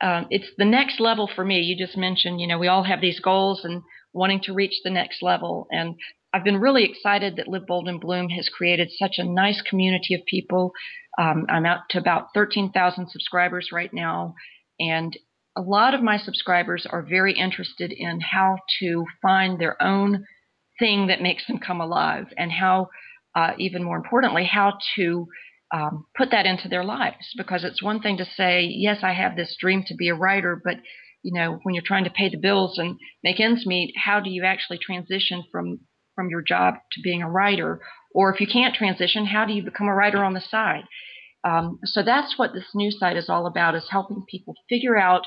um, 0.00 0.26
it's 0.30 0.48
the 0.56 0.64
next 0.64 1.00
level 1.00 1.28
for 1.34 1.44
me. 1.44 1.60
You 1.60 1.76
just 1.76 1.98
mentioned, 1.98 2.40
you 2.40 2.46
know, 2.46 2.58
we 2.58 2.68
all 2.68 2.84
have 2.84 3.00
these 3.02 3.20
goals 3.20 3.64
and 3.64 3.82
wanting 4.12 4.40
to 4.44 4.54
reach 4.54 4.74
the 4.84 4.90
next 4.90 5.22
level. 5.22 5.66
And 5.70 5.96
I've 6.32 6.44
been 6.44 6.60
really 6.60 6.84
excited 6.84 7.36
that 7.36 7.48
Live 7.48 7.66
Bold 7.66 7.88
and 7.88 8.00
Bloom 8.00 8.28
has 8.30 8.50
created 8.50 8.90
such 8.90 9.14
a 9.18 9.24
nice 9.24 9.62
community 9.62 10.14
of 10.14 10.26
people. 10.26 10.72
Um, 11.18 11.46
I'm 11.48 11.64
up 11.64 11.84
to 11.90 11.98
about 11.98 12.28
13,000 12.34 13.08
subscribers 13.08 13.70
right 13.72 13.92
now. 13.92 14.34
And 14.78 15.16
a 15.56 15.62
lot 15.62 15.94
of 15.94 16.02
my 16.02 16.18
subscribers 16.18 16.86
are 16.88 17.02
very 17.02 17.32
interested 17.32 17.92
in 17.92 18.20
how 18.20 18.58
to 18.80 19.06
find 19.22 19.58
their 19.58 19.82
own 19.82 20.26
thing 20.78 21.06
that 21.06 21.22
makes 21.22 21.46
them 21.46 21.58
come 21.58 21.80
alive 21.80 22.26
and 22.36 22.52
how, 22.52 22.88
uh, 23.34 23.52
even 23.58 23.82
more 23.82 23.96
importantly, 23.96 24.44
how 24.44 24.74
to 24.96 25.26
um, 25.72 26.04
put 26.16 26.30
that 26.30 26.46
into 26.46 26.68
their 26.68 26.84
lives. 26.84 27.32
Because 27.38 27.64
it's 27.64 27.82
one 27.82 28.00
thing 28.00 28.18
to 28.18 28.26
say, 28.26 28.64
yes, 28.64 28.98
I 29.02 29.14
have 29.14 29.34
this 29.34 29.56
dream 29.58 29.82
to 29.86 29.94
be 29.94 30.10
a 30.10 30.14
writer, 30.14 30.60
but 30.62 30.76
you 31.22 31.32
know, 31.32 31.58
when 31.62 31.74
you're 31.74 31.82
trying 31.84 32.04
to 32.04 32.10
pay 32.10 32.28
the 32.28 32.38
bills 32.38 32.78
and 32.78 32.96
make 33.24 33.40
ends 33.40 33.66
meet, 33.66 33.92
how 33.96 34.20
do 34.20 34.30
you 34.30 34.44
actually 34.44 34.78
transition 34.78 35.42
from 35.50 35.80
from 36.18 36.30
your 36.30 36.42
job 36.42 36.74
to 36.90 37.00
being 37.00 37.22
a 37.22 37.30
writer? 37.30 37.80
Or 38.12 38.34
if 38.34 38.40
you 38.40 38.48
can't 38.48 38.74
transition, 38.74 39.24
how 39.24 39.44
do 39.44 39.52
you 39.52 39.62
become 39.62 39.86
a 39.86 39.94
writer 39.94 40.24
on 40.24 40.34
the 40.34 40.40
side? 40.40 40.82
Um, 41.44 41.78
so 41.84 42.02
that's 42.02 42.36
what 42.36 42.52
this 42.52 42.64
new 42.74 42.90
site 42.90 43.16
is 43.16 43.28
all 43.28 43.46
about: 43.46 43.76
is 43.76 43.86
helping 43.88 44.24
people 44.28 44.54
figure 44.68 44.96
out 44.96 45.22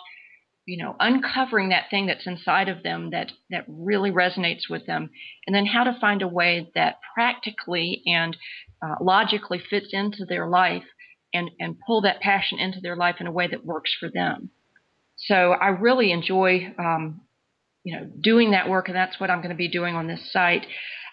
you 0.66 0.78
know 0.84 0.98
uncovering 1.00 1.70
that 1.70 1.90
thing 1.90 2.08
that's 2.08 2.28
inside 2.28 2.68
of 2.68 2.84
them 2.84 3.12
that 3.12 3.32
that 3.50 3.64
really 3.70 4.12
resonates 4.12 4.70
with 4.70 4.86
them 4.86 5.10
and 5.48 5.56
then 5.56 5.66
how 5.66 5.84
to 5.86 5.98
find 6.00 6.22
a 6.22 6.28
way 6.28 6.70
that 6.76 6.98
practically 7.16 8.04
and 8.06 8.38
uh, 8.86 8.96
logically 9.02 9.60
fits 9.70 9.88
into 9.92 10.26
their 10.26 10.48
life 10.48 10.84
and 11.34 11.50
and 11.60 11.78
pull 11.88 12.02
that 12.02 12.20
passion 12.20 12.60
into 12.60 12.80
their 12.80 12.96
life 12.96 13.16
in 13.20 13.28
a 13.28 13.32
way 13.32 13.48
that 13.48 13.66
works 13.66 13.92
for 14.00 14.10
them 14.14 14.50
so 15.16 15.52
i 15.54 15.70
really 15.70 16.12
enjoy 16.12 16.72
um, 16.78 17.22
you 17.84 17.96
know 17.96 18.06
doing 18.22 18.52
that 18.52 18.70
work 18.70 18.88
and 18.88 18.96
that's 18.96 19.20
what 19.20 19.30
i'm 19.30 19.40
going 19.40 19.50
to 19.50 19.56
be 19.56 19.70
doing 19.70 19.96
on 19.96 20.08
this 20.08 20.32
site 20.32 20.66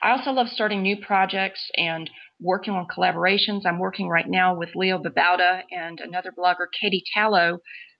i 0.03 0.11
also 0.11 0.31
love 0.31 0.49
starting 0.49 0.83
new 0.83 0.97
projects 0.97 1.71
and 1.77 2.11
working 2.41 2.75
on 2.75 2.87
collaborations 2.87 3.67
i'm 3.67 3.79
working 3.79 4.09
right 4.09 4.29
now 4.29 4.55
with 4.55 4.71
leo 4.75 4.99
babauta 4.99 5.63
and 5.71 6.01
another 6.01 6.33
blogger 6.37 6.67
katie 6.81 7.03
tallo 7.17 7.59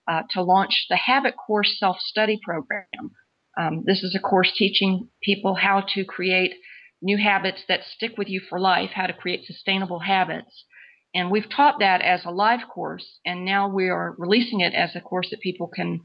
uh, 0.09 0.23
to 0.31 0.41
launch 0.41 0.87
the 0.89 0.95
Habit 0.95 1.35
Course 1.37 1.77
Self 1.77 1.97
Study 1.99 2.39
Program. 2.43 3.11
Um, 3.57 3.83
this 3.85 4.03
is 4.03 4.15
a 4.15 4.19
course 4.19 4.51
teaching 4.55 5.09
people 5.21 5.53
how 5.53 5.83
to 5.93 6.03
create 6.03 6.53
new 7.01 7.17
habits 7.17 7.63
that 7.67 7.81
stick 7.83 8.17
with 8.17 8.27
you 8.27 8.41
for 8.49 8.59
life, 8.59 8.89
how 8.93 9.05
to 9.05 9.13
create 9.13 9.45
sustainable 9.45 9.99
habits. 9.99 10.65
And 11.13 11.29
we've 11.29 11.49
taught 11.49 11.79
that 11.79 12.01
as 12.01 12.25
a 12.25 12.31
live 12.31 12.61
course, 12.67 13.19
and 13.25 13.45
now 13.45 13.67
we 13.69 13.89
are 13.89 14.15
releasing 14.17 14.61
it 14.61 14.73
as 14.73 14.95
a 14.95 15.01
course 15.01 15.29
that 15.29 15.41
people 15.41 15.67
can 15.67 16.01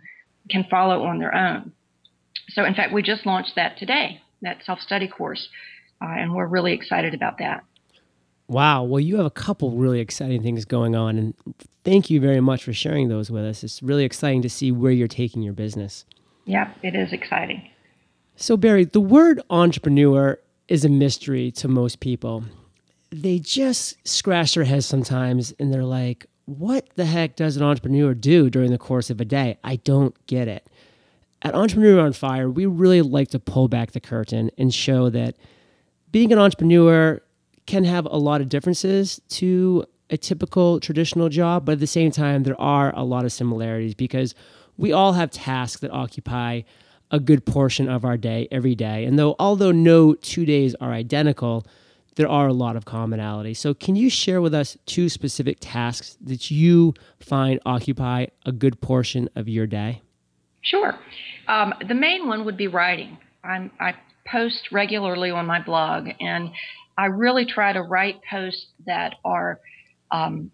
can 0.50 0.64
follow 0.70 1.04
on 1.04 1.18
their 1.18 1.34
own. 1.34 1.72
So, 2.50 2.64
in 2.64 2.74
fact, 2.74 2.92
we 2.92 3.02
just 3.02 3.26
launched 3.26 3.54
that 3.56 3.76
today, 3.76 4.20
that 4.42 4.64
self 4.64 4.80
study 4.80 5.08
course, 5.08 5.48
uh, 6.02 6.06
and 6.08 6.34
we're 6.34 6.46
really 6.46 6.72
excited 6.72 7.14
about 7.14 7.38
that. 7.38 7.64
Wow. 8.46 8.82
Well, 8.82 9.00
you 9.00 9.16
have 9.16 9.26
a 9.26 9.30
couple 9.30 9.70
really 9.70 10.00
exciting 10.00 10.42
things 10.42 10.64
going 10.64 10.94
on, 10.94 11.16
and 11.18 11.34
thank 11.82 12.10
you 12.10 12.20
very 12.20 12.40
much 12.40 12.64
for 12.64 12.72
sharing 12.72 13.08
those 13.08 13.30
with 13.30 13.44
us. 13.44 13.64
It's 13.64 13.82
really 13.82 14.04
exciting 14.04 14.42
to 14.42 14.50
see 14.50 14.70
where 14.70 14.92
you're 14.92 15.08
taking 15.08 15.42
your 15.42 15.54
business. 15.54 16.04
Yep, 16.44 16.76
it 16.82 16.94
is 16.94 17.12
exciting. 17.12 17.70
So, 18.36 18.56
Barrie, 18.56 18.84
the 18.84 19.00
word 19.00 19.40
entrepreneur 19.48 20.38
is 20.68 20.84
a 20.84 20.88
mystery 20.88 21.50
to 21.52 21.68
most 21.68 22.00
people. 22.00 22.44
They 23.10 23.38
just 23.38 23.96
scratch 24.06 24.54
their 24.54 24.64
heads 24.64 24.86
sometimes 24.86 25.54
and 25.58 25.72
they're 25.72 25.84
like, 25.84 26.26
what 26.46 26.88
the 26.96 27.04
heck 27.04 27.36
does 27.36 27.56
an 27.56 27.62
entrepreneur 27.62 28.12
do 28.12 28.50
during 28.50 28.70
the 28.70 28.78
course 28.78 29.08
of 29.08 29.20
a 29.20 29.24
day? 29.24 29.58
I 29.62 29.76
don't 29.76 30.14
get 30.26 30.48
it. 30.48 30.66
At 31.44 31.54
Entrepreneur 31.54 32.00
on 32.00 32.14
Fire, 32.14 32.48
we 32.48 32.64
really 32.64 33.02
like 33.02 33.28
to 33.28 33.38
pull 33.38 33.68
back 33.68 33.92
the 33.92 34.00
curtain 34.00 34.50
and 34.56 34.72
show 34.72 35.10
that 35.10 35.36
being 36.10 36.32
an 36.32 36.38
entrepreneur 36.38 37.20
can 37.66 37.84
have 37.84 38.06
a 38.06 38.16
lot 38.16 38.40
of 38.40 38.48
differences 38.48 39.20
to 39.28 39.84
a 40.08 40.16
typical 40.16 40.80
traditional 40.80 41.28
job, 41.28 41.66
but 41.66 41.72
at 41.72 41.80
the 41.80 41.86
same 41.86 42.10
time, 42.10 42.44
there 42.44 42.58
are 42.58 42.94
a 42.96 43.04
lot 43.04 43.26
of 43.26 43.32
similarities 43.32 43.94
because 43.94 44.34
we 44.78 44.90
all 44.90 45.12
have 45.12 45.30
tasks 45.30 45.82
that 45.82 45.90
occupy 45.90 46.62
a 47.10 47.20
good 47.20 47.44
portion 47.44 47.90
of 47.90 48.06
our 48.06 48.16
day 48.16 48.48
every 48.50 48.74
day. 48.74 49.04
And 49.04 49.18
though 49.18 49.36
although 49.38 49.70
no 49.70 50.14
two 50.14 50.46
days 50.46 50.74
are 50.76 50.92
identical, 50.92 51.66
there 52.16 52.28
are 52.28 52.48
a 52.48 52.54
lot 52.54 52.74
of 52.74 52.86
commonalities. 52.86 53.58
So 53.58 53.74
can 53.74 53.96
you 53.96 54.08
share 54.08 54.40
with 54.40 54.54
us 54.54 54.78
two 54.86 55.10
specific 55.10 55.58
tasks 55.60 56.16
that 56.22 56.50
you 56.50 56.94
find 57.20 57.60
occupy 57.66 58.26
a 58.46 58.52
good 58.52 58.80
portion 58.80 59.28
of 59.36 59.46
your 59.46 59.66
day? 59.66 60.00
Sure. 60.64 60.94
Um, 61.46 61.74
the 61.86 61.94
main 61.94 62.26
one 62.26 62.44
would 62.46 62.56
be 62.56 62.68
writing. 62.68 63.18
I'm, 63.44 63.70
I 63.78 63.94
post 64.26 64.68
regularly 64.72 65.30
on 65.30 65.46
my 65.46 65.62
blog, 65.62 66.08
and 66.20 66.50
I 66.96 67.06
really 67.06 67.44
try 67.44 67.72
to 67.72 67.82
write 67.82 68.20
posts 68.28 68.66
that 68.86 69.16
are 69.24 69.60
um, 70.10 70.50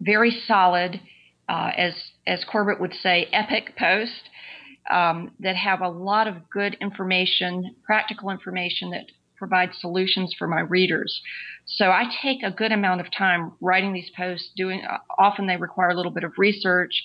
very 0.00 0.30
solid, 0.46 1.00
uh, 1.48 1.70
as 1.76 1.94
as 2.26 2.44
Corbett 2.44 2.80
would 2.80 2.94
say, 2.94 3.28
epic 3.32 3.74
posts 3.76 4.22
um, 4.90 5.32
that 5.40 5.56
have 5.56 5.80
a 5.80 5.88
lot 5.88 6.28
of 6.28 6.48
good 6.50 6.76
information, 6.80 7.74
practical 7.84 8.30
information 8.30 8.90
that 8.90 9.06
provides 9.36 9.72
solutions 9.80 10.32
for 10.38 10.46
my 10.46 10.60
readers. 10.60 11.20
So 11.66 11.86
I 11.86 12.04
take 12.22 12.44
a 12.44 12.50
good 12.52 12.70
amount 12.70 13.00
of 13.00 13.06
time 13.10 13.52
writing 13.60 13.92
these 13.92 14.10
posts. 14.16 14.50
Doing 14.56 14.82
uh, 14.88 14.98
often 15.18 15.48
they 15.48 15.56
require 15.56 15.90
a 15.90 15.96
little 15.96 16.12
bit 16.12 16.22
of 16.22 16.32
research, 16.38 17.02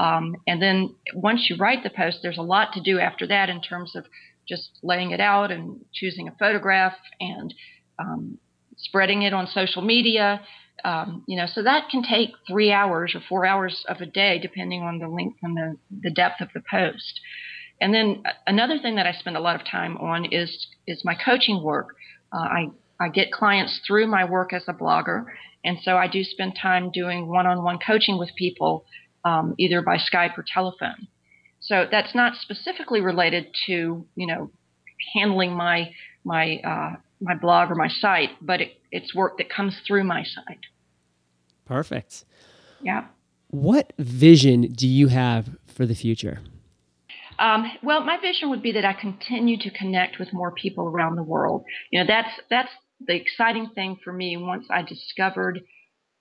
um, 0.00 0.34
and 0.46 0.62
then 0.62 0.94
once 1.14 1.48
you 1.50 1.56
write 1.56 1.82
the 1.82 1.90
post, 1.90 2.20
there's 2.22 2.38
a 2.38 2.42
lot 2.42 2.72
to 2.72 2.80
do 2.80 2.98
after 2.98 3.26
that 3.26 3.50
in 3.50 3.60
terms 3.60 3.94
of 3.94 4.06
just 4.48 4.78
laying 4.82 5.10
it 5.10 5.20
out 5.20 5.50
and 5.50 5.78
choosing 5.92 6.26
a 6.26 6.34
photograph 6.38 6.94
and 7.20 7.52
um, 7.98 8.38
spreading 8.78 9.20
it 9.22 9.34
on 9.34 9.46
social 9.46 9.82
media. 9.82 10.40
Um, 10.84 11.22
you 11.28 11.36
know, 11.36 11.44
so 11.46 11.62
that 11.62 11.90
can 11.90 12.02
take 12.02 12.30
three 12.48 12.72
hours 12.72 13.14
or 13.14 13.20
four 13.28 13.44
hours 13.44 13.84
of 13.88 13.98
a 14.00 14.06
day, 14.06 14.38
depending 14.38 14.80
on 14.82 14.98
the 14.98 15.08
length 15.08 15.36
and 15.42 15.54
the, 15.54 15.76
the 16.04 16.10
depth 16.10 16.40
of 16.40 16.48
the 16.54 16.62
post. 16.70 17.20
And 17.82 17.92
then 17.92 18.22
another 18.46 18.78
thing 18.78 18.94
that 18.96 19.06
I 19.06 19.12
spend 19.12 19.36
a 19.36 19.40
lot 19.40 19.56
of 19.56 19.66
time 19.66 19.98
on 19.98 20.32
is 20.32 20.66
is 20.86 21.02
my 21.04 21.14
coaching 21.14 21.62
work. 21.62 21.88
Uh, 22.32 22.38
I 22.38 22.70
I 22.98 23.08
get 23.10 23.32
clients 23.32 23.80
through 23.86 24.06
my 24.06 24.24
work 24.24 24.54
as 24.54 24.64
a 24.66 24.72
blogger, 24.72 25.24
and 25.62 25.76
so 25.82 25.98
I 25.98 26.08
do 26.08 26.24
spend 26.24 26.56
time 26.56 26.90
doing 26.90 27.28
one-on-one 27.28 27.78
coaching 27.86 28.18
with 28.18 28.30
people, 28.36 28.84
um, 29.24 29.54
either 29.58 29.82
by 29.82 29.96
Skype 29.96 30.36
or 30.38 30.44
telephone. 30.52 31.08
So 31.60 31.86
that's 31.90 32.14
not 32.14 32.34
specifically 32.40 33.00
related 33.00 33.48
to 33.66 34.06
you 34.14 34.26
know 34.26 34.50
handling 35.14 35.52
my 35.52 35.92
my 36.24 36.56
uh, 36.58 36.96
my 37.20 37.34
blog 37.34 37.70
or 37.70 37.74
my 37.74 37.88
site, 37.88 38.30
but 38.40 38.60
it, 38.60 38.80
it's 38.90 39.14
work 39.14 39.38
that 39.38 39.50
comes 39.50 39.76
through 39.86 40.04
my 40.04 40.22
site. 40.22 40.60
Perfect. 41.66 42.24
Yeah. 42.82 43.06
What 43.48 43.92
vision 43.98 44.72
do 44.72 44.86
you 44.86 45.08
have 45.08 45.50
for 45.66 45.86
the 45.86 45.94
future? 45.94 46.40
Um, 47.38 47.70
well, 47.82 48.04
my 48.04 48.18
vision 48.20 48.50
would 48.50 48.62
be 48.62 48.72
that 48.72 48.84
I 48.84 48.92
continue 48.92 49.56
to 49.58 49.70
connect 49.70 50.18
with 50.18 50.32
more 50.32 50.52
people 50.52 50.86
around 50.86 51.16
the 51.16 51.22
world. 51.22 51.64
You 51.90 52.00
know, 52.00 52.06
that's 52.06 52.30
that's 52.50 52.70
the 53.06 53.14
exciting 53.14 53.70
thing 53.74 53.98
for 54.04 54.12
me. 54.12 54.36
Once 54.36 54.66
I 54.70 54.82
discovered 54.82 55.60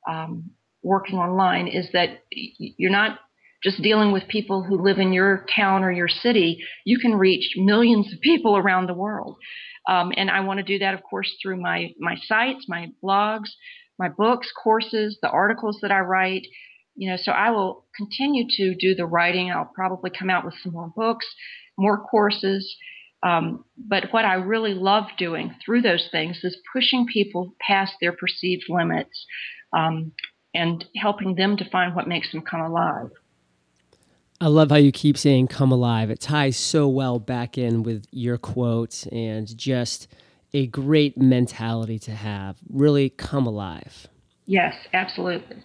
um, 0.09 0.51
working 0.83 1.17
online, 1.19 1.67
is 1.67 1.89
that 1.93 2.23
you're 2.31 2.91
not 2.91 3.19
just 3.63 3.81
dealing 3.81 4.11
with 4.11 4.27
people 4.27 4.63
who 4.63 4.81
live 4.81 4.99
in 4.99 5.11
your 5.11 5.45
town 5.53 5.83
or 5.83 5.91
your 5.91 6.07
city. 6.07 6.63
You 6.85 6.97
can 6.99 7.15
reach 7.15 7.55
millions 7.57 8.11
of 8.13 8.21
people 8.21 8.55
around 8.55 8.87
the 8.87 8.93
world. 8.93 9.37
Um, 9.87 10.11
and 10.15 10.29
I 10.29 10.41
want 10.41 10.59
to 10.59 10.63
do 10.63 10.79
that, 10.79 10.93
of 10.93 11.01
course, 11.03 11.31
through 11.41 11.59
my 11.61 11.91
my 11.99 12.15
sites, 12.25 12.65
my 12.67 12.91
blogs, 13.03 13.49
my 13.97 14.09
books, 14.09 14.51
courses, 14.63 15.17
the 15.21 15.29
articles 15.29 15.79
that 15.81 15.91
I 15.91 15.99
write. 15.99 16.47
You 16.95 17.09
know, 17.09 17.17
so 17.17 17.31
I 17.31 17.51
will 17.51 17.85
continue 17.95 18.45
to 18.49 18.75
do 18.75 18.93
the 18.93 19.05
writing. 19.05 19.51
I'll 19.51 19.71
probably 19.73 20.11
come 20.11 20.29
out 20.29 20.45
with 20.45 20.55
some 20.61 20.73
more 20.73 20.91
books, 20.95 21.25
more 21.77 21.97
courses. 21.97 22.75
Um, 23.21 23.65
but 23.77 24.11
what 24.11 24.25
I 24.25 24.35
really 24.35 24.73
love 24.73 25.05
doing 25.17 25.53
through 25.63 25.81
those 25.81 26.07
things 26.11 26.39
is 26.43 26.57
pushing 26.71 27.05
people 27.11 27.53
past 27.59 27.93
their 27.99 28.13
perceived 28.13 28.63
limits 28.69 29.25
um, 29.73 30.13
and 30.53 30.85
helping 30.95 31.35
them 31.35 31.57
to 31.57 31.69
find 31.69 31.95
what 31.95 32.07
makes 32.07 32.31
them 32.31 32.41
come 32.41 32.61
alive. 32.61 33.11
I 34.41 34.47
love 34.47 34.69
how 34.69 34.77
you 34.77 34.91
keep 34.91 35.17
saying 35.17 35.47
come 35.47 35.71
alive. 35.71 36.09
It 36.09 36.21
ties 36.21 36.55
so 36.55 36.87
well 36.87 37.19
back 37.19 37.57
in 37.57 37.83
with 37.83 38.05
your 38.11 38.37
quotes 38.37 39.05
and 39.07 39.55
just 39.57 40.07
a 40.53 40.67
great 40.67 41.17
mentality 41.17 41.99
to 41.99 42.11
have. 42.11 42.57
Really 42.69 43.09
come 43.09 43.45
alive. 43.45 44.07
Yes, 44.45 44.75
absolutely. 44.93 45.57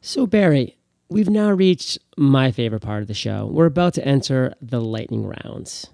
So, 0.00 0.26
Barrie, 0.26 0.76
we've 1.08 1.30
now 1.30 1.50
reached 1.50 1.98
my 2.16 2.52
favorite 2.52 2.82
part 2.82 3.02
of 3.02 3.08
the 3.08 3.14
show. 3.14 3.46
We're 3.46 3.66
about 3.66 3.94
to 3.94 4.06
enter 4.06 4.54
the 4.60 4.80
lightning 4.80 5.26
rounds. 5.26 5.88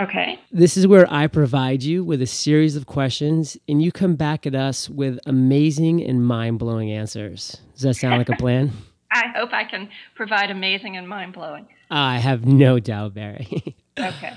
Okay. 0.00 0.38
This 0.52 0.76
is 0.76 0.86
where 0.86 1.10
I 1.10 1.26
provide 1.26 1.82
you 1.82 2.04
with 2.04 2.20
a 2.20 2.26
series 2.26 2.76
of 2.76 2.84
questions 2.84 3.56
and 3.66 3.82
you 3.82 3.90
come 3.90 4.14
back 4.14 4.46
at 4.46 4.54
us 4.54 4.90
with 4.90 5.18
amazing 5.24 6.04
and 6.04 6.24
mind 6.24 6.58
blowing 6.58 6.92
answers. 6.92 7.56
Does 7.72 7.82
that 7.82 7.94
sound 7.94 8.18
like 8.18 8.28
a 8.28 8.36
plan? 8.36 8.72
I 9.10 9.28
hope 9.34 9.52
I 9.52 9.64
can 9.64 9.88
provide 10.14 10.50
amazing 10.50 10.96
and 10.96 11.08
mind 11.08 11.32
blowing. 11.32 11.68
I 11.90 12.18
have 12.18 12.44
no 12.44 12.78
doubt, 12.78 13.14
Barrie. 13.14 13.76
okay. 13.98 14.34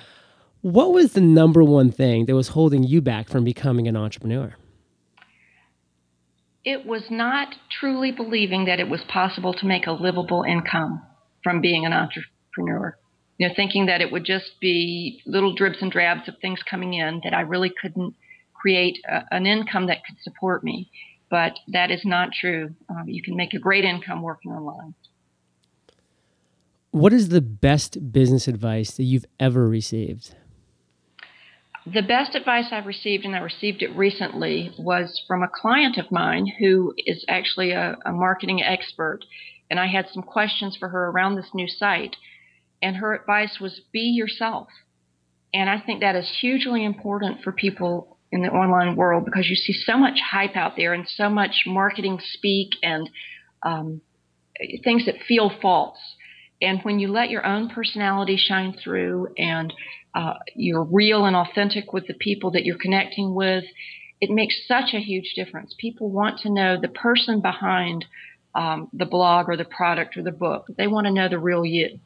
What 0.62 0.94
was 0.94 1.14
the 1.14 1.22
number 1.22 1.64
one 1.64 1.92
thing 1.92 2.26
that 2.28 2.36
was 2.36 2.50
holding 2.50 2.84
you 2.84 3.02
back 3.02 3.30
from 3.30 3.44
becoming 3.44 3.88
an 3.88 3.96
entrepreneur? 3.96 4.56
It 6.64 6.86
was 6.86 7.04
not 7.10 7.56
truly 7.80 8.12
believing 8.12 8.66
that 8.66 8.80
it 8.80 8.90
was 8.90 9.02
possible 9.08 9.54
to 9.54 9.66
make 9.66 9.88
a 9.88 9.92
livable 9.92 10.44
income 10.44 11.02
from 11.44 11.62
being 11.62 11.86
an 11.86 11.94
entrepreneur. 11.94 12.98
You 13.40 13.48
know, 13.48 13.54
thinking 13.56 13.88
that 13.88 14.02
it 14.02 14.12
would 14.12 14.26
just 14.26 14.60
be 14.60 15.24
little 15.26 15.56
dribs 15.56 15.78
and 15.82 15.92
drabs 15.92 16.28
of 16.28 16.36
things 16.42 16.60
coming 16.70 16.94
in, 16.94 17.22
that 17.24 17.34
I 17.34 17.42
really 17.42 17.72
couldn't 17.82 18.14
create 18.54 19.00
a, 19.10 19.24
an 19.32 19.48
income 19.48 19.88
that 19.88 20.06
could 20.06 20.18
support 20.22 20.64
me. 20.64 20.92
But 21.32 21.54
that 21.70 21.90
is 21.90 22.02
not 22.04 22.30
true. 22.34 22.76
Um, 22.90 23.06
you 23.08 23.24
can 23.24 23.38
make 23.38 23.54
a 23.54 23.60
great 23.60 23.86
income 23.86 24.22
working 24.22 24.52
online. 24.52 24.94
What 26.92 27.14
is 27.14 27.30
the 27.30 27.40
best 27.40 28.12
business 28.12 28.48
advice 28.48 28.92
that 28.98 29.04
you've 29.04 29.28
ever 29.40 29.70
received? 29.70 30.36
The 31.86 32.02
best 32.02 32.36
advice 32.36 32.66
I've 32.72 32.88
received, 32.88 33.24
and 33.24 33.36
I 33.36 33.40
received 33.40 33.82
it 33.84 33.96
recently, 33.96 34.74
was 34.78 35.24
from 35.28 35.44
a 35.44 35.48
client 35.48 35.98
of 35.98 36.12
mine 36.12 36.46
who 36.60 36.94
is 36.98 37.24
actually 37.30 37.72
a, 37.72 37.96
a 38.06 38.12
marketing 38.12 38.62
expert. 38.62 39.20
And 39.70 39.80
I 39.80 39.88
had 39.88 40.08
some 40.12 40.24
questions 40.24 40.76
for 40.76 40.90
her 40.90 41.10
around 41.10 41.36
this 41.36 41.54
new 41.54 41.68
site. 41.68 42.18
And 42.82 42.96
her 42.98 43.14
advice 43.14 43.60
was 43.60 43.82
be 43.92 44.00
yourself. 44.00 44.68
And 45.54 45.70
I 45.70 45.80
think 45.80 46.02
that 46.02 46.16
is 46.16 46.38
hugely 46.42 46.86
important 46.86 47.42
for 47.44 47.52
people 47.52 48.18
in 48.32 48.42
the 48.44 48.50
online 48.50 48.96
world 48.96 49.26
because 49.26 49.50
you 49.50 49.56
see 49.56 49.74
so 49.74 49.98
much 49.98 50.20
hype 50.32 50.56
out 50.56 50.74
there 50.78 50.94
and 50.94 51.08
so 51.08 51.30
much 51.30 51.64
marketing 51.66 52.20
speak 52.34 52.70
and 52.84 53.10
um, 53.64 54.02
things 54.84 55.06
that 55.06 55.16
feel 55.28 55.52
false. 55.62 55.98
And 56.62 56.82
when 56.84 57.00
you 57.00 57.08
let 57.08 57.30
your 57.30 57.46
own 57.46 57.70
personality 57.70 58.38
shine 58.38 58.76
through 58.84 59.30
and 59.38 59.74
uh, 60.14 60.34
you're 60.56 60.84
real 60.84 61.26
and 61.26 61.36
authentic 61.36 61.94
with 61.94 62.06
the 62.08 62.14
people 62.14 62.52
that 62.52 62.66
you're 62.66 62.78
connecting 62.78 63.34
with, 63.34 63.64
it 64.22 64.30
makes 64.30 64.68
such 64.68 64.94
a 64.94 65.00
huge 65.00 65.34
difference. 65.36 65.74
People 65.80 66.10
want 66.10 66.40
to 66.40 66.52
know 66.52 66.78
the 66.80 66.90
person 66.90 67.42
behind 67.42 68.06
um, 68.54 68.90
the 68.92 69.06
blog 69.06 69.48
or 69.48 69.56
the 69.56 69.66
product 69.66 70.18
or 70.18 70.24
the 70.24 70.32
book. 70.32 70.68
They 70.78 70.88
want 70.88 71.08
to 71.08 71.14
know 71.14 71.30
the 71.30 71.40
real 71.40 71.66
you. 71.66 72.00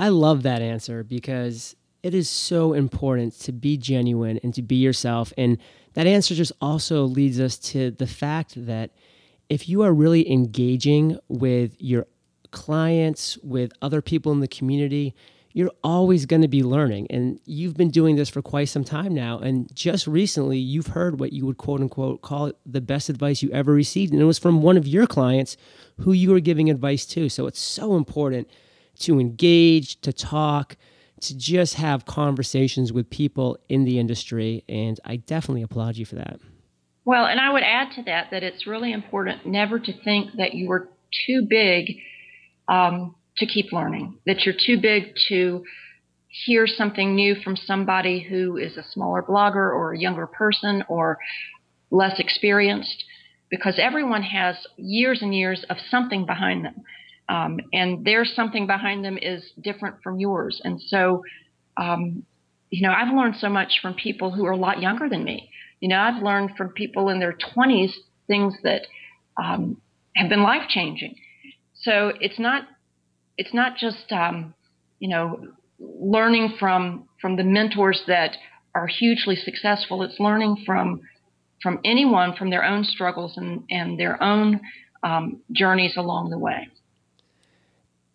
I 0.00 0.08
love 0.08 0.44
that 0.44 0.62
answer 0.62 1.04
because 1.04 1.76
it 2.02 2.14
is 2.14 2.30
so 2.30 2.72
important 2.72 3.38
to 3.40 3.52
be 3.52 3.76
genuine 3.76 4.40
and 4.42 4.54
to 4.54 4.62
be 4.62 4.76
yourself. 4.76 5.30
And 5.36 5.58
that 5.92 6.06
answer 6.06 6.34
just 6.34 6.52
also 6.58 7.04
leads 7.04 7.38
us 7.38 7.58
to 7.58 7.90
the 7.90 8.06
fact 8.06 8.54
that 8.64 8.92
if 9.50 9.68
you 9.68 9.82
are 9.82 9.92
really 9.92 10.32
engaging 10.32 11.18
with 11.28 11.76
your 11.78 12.06
clients, 12.50 13.36
with 13.42 13.72
other 13.82 14.00
people 14.00 14.32
in 14.32 14.40
the 14.40 14.48
community, 14.48 15.14
you're 15.52 15.72
always 15.84 16.24
going 16.24 16.40
to 16.40 16.48
be 16.48 16.62
learning. 16.62 17.06
And 17.10 17.38
you've 17.44 17.76
been 17.76 17.90
doing 17.90 18.16
this 18.16 18.30
for 18.30 18.40
quite 18.40 18.70
some 18.70 18.84
time 18.84 19.12
now. 19.12 19.38
And 19.38 19.68
just 19.76 20.06
recently, 20.06 20.56
you've 20.56 20.86
heard 20.86 21.20
what 21.20 21.34
you 21.34 21.44
would 21.44 21.58
quote 21.58 21.82
unquote 21.82 22.22
call 22.22 22.52
the 22.64 22.80
best 22.80 23.10
advice 23.10 23.42
you 23.42 23.50
ever 23.50 23.74
received. 23.74 24.14
And 24.14 24.22
it 24.22 24.26
was 24.26 24.38
from 24.38 24.62
one 24.62 24.78
of 24.78 24.88
your 24.88 25.06
clients 25.06 25.58
who 25.98 26.12
you 26.12 26.30
were 26.30 26.40
giving 26.40 26.70
advice 26.70 27.04
to. 27.06 27.28
So 27.28 27.46
it's 27.46 27.60
so 27.60 27.96
important 27.96 28.48
to 29.00 29.18
engage, 29.18 30.00
to 30.02 30.12
talk, 30.12 30.76
to 31.20 31.36
just 31.36 31.74
have 31.74 32.06
conversations 32.06 32.92
with 32.92 33.10
people 33.10 33.58
in 33.68 33.84
the 33.84 33.98
industry. 33.98 34.64
And 34.68 34.98
I 35.04 35.16
definitely 35.16 35.62
applaud 35.62 35.96
you 35.96 36.06
for 36.06 36.16
that. 36.16 36.40
Well, 37.04 37.26
and 37.26 37.40
I 37.40 37.52
would 37.52 37.62
add 37.62 37.92
to 37.96 38.02
that 38.04 38.28
that 38.30 38.42
it's 38.42 38.66
really 38.66 38.92
important 38.92 39.46
never 39.46 39.78
to 39.78 39.92
think 40.04 40.30
that 40.36 40.54
you 40.54 40.70
are 40.70 40.88
too 41.26 41.46
big 41.48 41.96
um, 42.68 43.14
to 43.38 43.46
keep 43.46 43.72
learning, 43.72 44.18
that 44.26 44.44
you're 44.44 44.54
too 44.54 44.80
big 44.80 45.14
to 45.28 45.64
hear 46.28 46.66
something 46.66 47.14
new 47.14 47.34
from 47.34 47.56
somebody 47.56 48.20
who 48.20 48.56
is 48.56 48.76
a 48.76 48.84
smaller 48.92 49.22
blogger 49.22 49.56
or 49.56 49.92
a 49.92 49.98
younger 49.98 50.26
person 50.26 50.84
or 50.88 51.18
less 51.90 52.20
experienced, 52.20 53.04
because 53.50 53.74
everyone 53.78 54.22
has 54.22 54.54
years 54.76 55.22
and 55.22 55.34
years 55.34 55.64
of 55.68 55.76
something 55.90 56.24
behind 56.24 56.64
them 56.64 56.84
um, 57.30 57.60
and 57.72 58.04
their 58.04 58.24
something 58.24 58.66
behind 58.66 59.04
them 59.04 59.16
is 59.16 59.52
different 59.62 60.02
from 60.02 60.18
yours. 60.18 60.60
And 60.64 60.82
so, 60.82 61.22
um, 61.76 62.24
you 62.70 62.82
know, 62.82 62.92
I've 62.92 63.14
learned 63.14 63.36
so 63.36 63.48
much 63.48 63.78
from 63.80 63.94
people 63.94 64.32
who 64.32 64.44
are 64.46 64.52
a 64.52 64.56
lot 64.56 64.82
younger 64.82 65.08
than 65.08 65.22
me. 65.22 65.48
You 65.78 65.88
know, 65.88 65.98
I've 65.98 66.22
learned 66.22 66.56
from 66.56 66.70
people 66.70 67.08
in 67.08 67.20
their 67.20 67.32
20s 67.34 67.92
things 68.26 68.54
that 68.64 68.82
um, 69.40 69.80
have 70.16 70.28
been 70.28 70.42
life 70.42 70.68
changing. 70.68 71.14
So 71.74 72.12
it's 72.20 72.38
not 72.38 72.64
it's 73.38 73.54
not 73.54 73.76
just 73.76 74.10
um, 74.12 74.52
you 74.98 75.08
know 75.08 75.40
learning 75.78 76.56
from 76.58 77.08
from 77.22 77.36
the 77.36 77.44
mentors 77.44 78.02
that 78.08 78.36
are 78.74 78.88
hugely 78.88 79.36
successful. 79.36 80.02
It's 80.02 80.18
learning 80.18 80.64
from 80.66 81.00
from 81.62 81.78
anyone 81.84 82.34
from 82.36 82.50
their 82.50 82.64
own 82.64 82.82
struggles 82.82 83.36
and 83.36 83.62
and 83.70 83.98
their 83.98 84.20
own 84.20 84.60
um, 85.04 85.40
journeys 85.52 85.96
along 85.96 86.30
the 86.30 86.38
way. 86.38 86.68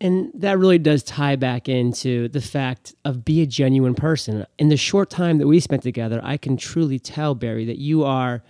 And 0.05 0.29
that 0.35 0.59
really 0.59 0.77
does 0.77 1.01
tie 1.01 1.35
back 1.35 1.67
into 1.67 2.27
the 2.27 2.39
fact 2.39 2.93
of 3.03 3.25
be 3.25 3.41
a 3.41 3.47
genuine 3.47 3.95
person. 3.95 4.45
In 4.59 4.69
the 4.69 4.77
short 4.77 5.09
time 5.09 5.39
that 5.39 5.47
we 5.47 5.59
spent 5.59 5.81
together, 5.81 6.21
I 6.23 6.37
can 6.37 6.57
truly 6.57 6.99
tell, 6.99 7.33
Barrie, 7.33 7.65
that 7.65 7.79
you 7.79 8.03
are 8.03 8.43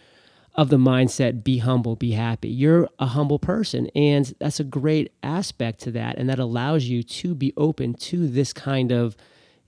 of 0.55 0.67
the 0.67 0.75
mindset 0.75 1.45
be 1.45 1.59
humble, 1.59 1.95
be 1.95 2.11
happy. 2.11 2.49
You're 2.49 2.89
a 2.99 3.05
humble 3.05 3.39
person. 3.39 3.87
And 3.95 4.35
that's 4.37 4.59
a 4.59 4.65
great 4.65 5.13
aspect 5.23 5.79
to 5.83 5.91
that. 5.91 6.17
And 6.17 6.29
that 6.29 6.39
allows 6.39 6.83
you 6.85 7.03
to 7.03 7.33
be 7.33 7.53
open 7.55 7.93
to 7.93 8.27
this 8.27 8.51
kind 8.51 8.91
of 8.91 9.15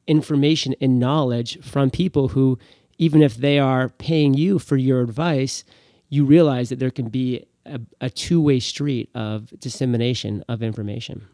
information 0.07 0.75
and 0.81 0.99
knowledge 0.99 1.57
from 1.61 1.89
people 1.89 2.27
who, 2.29 2.59
even 2.97 3.21
if 3.21 3.37
they 3.37 3.59
are 3.59 3.87
paying 3.87 4.33
you 4.33 4.59
for 4.59 4.75
your 4.75 4.99
advice, 4.99 5.63
you 6.09 6.25
realize 6.25 6.67
that 6.67 6.79
there 6.79 6.91
can 6.91 7.07
be 7.07 7.45
a, 7.65 7.79
a 8.01 8.09
two 8.09 8.41
way 8.41 8.59
street 8.59 9.09
of 9.15 9.57
dissemination 9.61 10.43
of 10.49 10.61
information. 10.61 11.25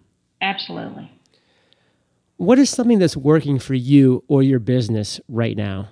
Absolutely. 0.44 1.10
What 2.36 2.60
is 2.60 2.70
something 2.70 3.00
that's 3.00 3.16
working 3.16 3.60
for 3.60 3.76
you 3.76 4.26
or 4.28 4.44
your 4.44 4.60
business 4.60 5.22
right 5.30 5.56
now? 5.56 5.88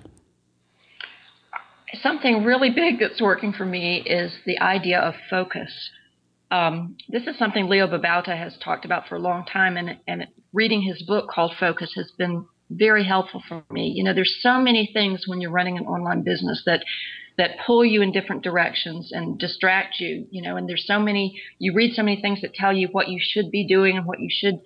Something 2.03 2.43
really 2.43 2.69
big 2.69 2.99
that's 2.99 3.21
working 3.21 3.53
for 3.53 3.65
me 3.65 4.01
is 4.01 4.33
the 4.45 4.59
idea 4.59 4.99
of 4.99 5.13
focus. 5.29 5.71
Um, 6.51 6.97
this 7.07 7.27
is 7.27 7.37
something 7.37 7.69
Leo 7.69 7.87
Babauta 7.87 8.37
has 8.37 8.57
talked 8.61 8.83
about 8.83 9.07
for 9.07 9.15
a 9.15 9.19
long 9.19 9.45
time, 9.45 9.77
and, 9.77 9.97
and 10.05 10.27
reading 10.51 10.81
his 10.81 11.01
book 11.03 11.29
called 11.29 11.53
Focus 11.57 11.93
has 11.95 12.11
been 12.17 12.45
very 12.69 13.05
helpful 13.05 13.41
for 13.47 13.63
me. 13.69 13.93
You 13.95 14.03
know, 14.03 14.13
there's 14.13 14.37
so 14.41 14.59
many 14.59 14.89
things 14.93 15.23
when 15.27 15.39
you're 15.39 15.51
running 15.51 15.77
an 15.77 15.85
online 15.85 16.23
business 16.23 16.61
that 16.65 16.83
that 17.41 17.57
pull 17.65 17.83
you 17.83 18.03
in 18.03 18.11
different 18.11 18.43
directions 18.43 19.11
and 19.11 19.39
distract 19.39 19.99
you, 19.99 20.27
you 20.29 20.43
know, 20.43 20.57
and 20.57 20.69
there's 20.69 20.85
so 20.85 20.99
many, 20.99 21.41
you 21.57 21.73
read 21.73 21.91
so 21.95 22.03
many 22.03 22.21
things 22.21 22.39
that 22.41 22.53
tell 22.53 22.71
you 22.71 22.87
what 22.91 23.07
you 23.07 23.19
should 23.19 23.49
be 23.49 23.65
doing 23.65 23.97
and 23.97 24.05
what 24.05 24.19
you 24.19 24.29
should 24.29 24.59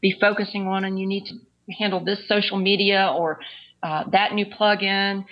be 0.00 0.16
focusing 0.18 0.66
on, 0.66 0.82
and 0.86 0.98
you 0.98 1.06
need 1.06 1.26
to 1.26 1.34
handle 1.78 2.02
this 2.02 2.26
social 2.26 2.56
media 2.56 3.12
or 3.14 3.38
uh, 3.82 4.04
that 4.12 4.32
new 4.32 4.46
plugin. 4.46 5.26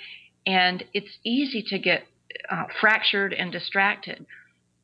And 0.44 0.84
it's 0.92 1.16
easy 1.24 1.64
to 1.68 1.78
get 1.78 2.02
uh, 2.50 2.64
fractured 2.82 3.32
and 3.32 3.50
distracted. 3.50 4.26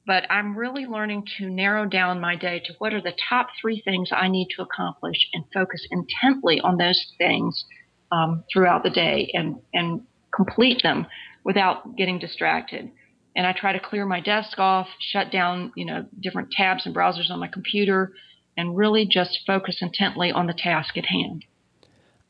But 0.07 0.25
I'm 0.31 0.57
really 0.57 0.87
learning 0.87 1.27
to 1.37 1.51
narrow 1.51 1.85
down 1.85 2.19
my 2.19 2.35
day 2.35 2.63
to 2.65 2.73
what 2.79 2.95
are 2.95 3.03
the 3.03 3.13
top 3.29 3.49
three 3.61 3.83
things 3.85 4.09
I 4.11 4.29
need 4.29 4.49
to 4.57 4.63
accomplish 4.63 5.19
and 5.35 5.45
focus 5.53 5.87
intently 5.91 6.61
on 6.61 6.79
those 6.79 7.13
things 7.19 7.67
um, 8.11 8.43
throughout 8.51 8.85
the 8.85 8.91
day 8.91 9.31
and, 9.35 9.57
and 9.75 10.01
complete 10.35 10.81
them 10.83 11.07
without 11.47 11.97
getting 11.97 12.19
distracted. 12.19 12.91
And 13.37 13.47
I 13.47 13.53
try 13.53 13.73
to 13.73 13.79
clear 13.79 14.05
my 14.05 14.21
desk 14.21 14.59
off, 14.59 14.89
shut 14.99 15.31
down, 15.31 15.73
you 15.77 15.85
know, 15.87 16.05
different 16.21 16.51
tabs 16.51 16.85
and 16.85 16.95
browsers 16.95 17.31
on 17.31 17.39
my 17.39 17.47
computer, 17.47 18.13
and 18.57 18.77
really 18.77 19.07
just 19.07 19.39
focus 19.47 19.77
intently 19.81 20.33
on 20.33 20.49
the 20.49 20.53
task 20.53 20.99
at 20.99 21.07
hand. 21.07 21.45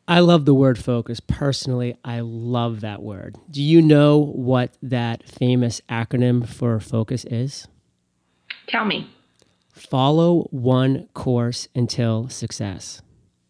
I 0.06 0.20
love 0.20 0.44
the 0.44 0.54
word 0.54 0.78
focus. 0.78 1.18
Personally, 1.18 1.96
I 2.04 2.20
love 2.20 2.82
that 2.82 3.02
word. 3.02 3.36
Do 3.50 3.62
you 3.62 3.80
know 3.80 4.18
what 4.18 4.76
that 4.82 5.26
famous 5.26 5.80
acronym 5.88 6.46
for 6.46 6.78
focus 6.78 7.24
is? 7.24 7.66
Tell 8.68 8.84
me. 8.84 9.10
Follow 9.72 10.42
one 10.50 11.08
course 11.14 11.68
until 11.74 12.28
success. 12.28 13.00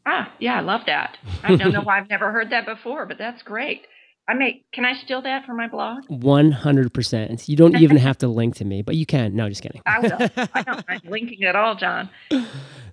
Ah, 0.06 0.32
yeah, 0.38 0.56
I 0.56 0.60
love 0.60 0.82
that. 0.86 1.18
I 1.42 1.56
don't 1.56 1.72
know 1.72 1.80
why 1.82 1.98
I've 1.98 2.08
never 2.08 2.30
heard 2.30 2.50
that 2.50 2.66
before, 2.66 3.04
but 3.04 3.18
that's 3.18 3.42
great. 3.42 3.82
I 4.28 4.34
may. 4.34 4.64
Can 4.72 4.84
I 4.84 4.94
steal 4.94 5.22
that 5.22 5.46
for 5.46 5.54
my 5.54 5.68
blog? 5.68 6.04
One 6.08 6.50
hundred 6.50 6.92
percent. 6.92 7.48
You 7.48 7.56
don't 7.56 7.76
even 7.80 7.96
have 7.96 8.18
to 8.18 8.28
link 8.28 8.56
to 8.56 8.64
me, 8.64 8.82
but 8.82 8.96
you 8.96 9.06
can. 9.06 9.36
No, 9.36 9.48
just 9.48 9.62
kidding. 9.62 9.82
I 9.86 10.00
will. 10.00 10.12
I 10.54 10.62
don't 10.62 10.86
mind 10.88 11.02
linking 11.04 11.44
at 11.44 11.54
all, 11.54 11.76
John. 11.76 12.08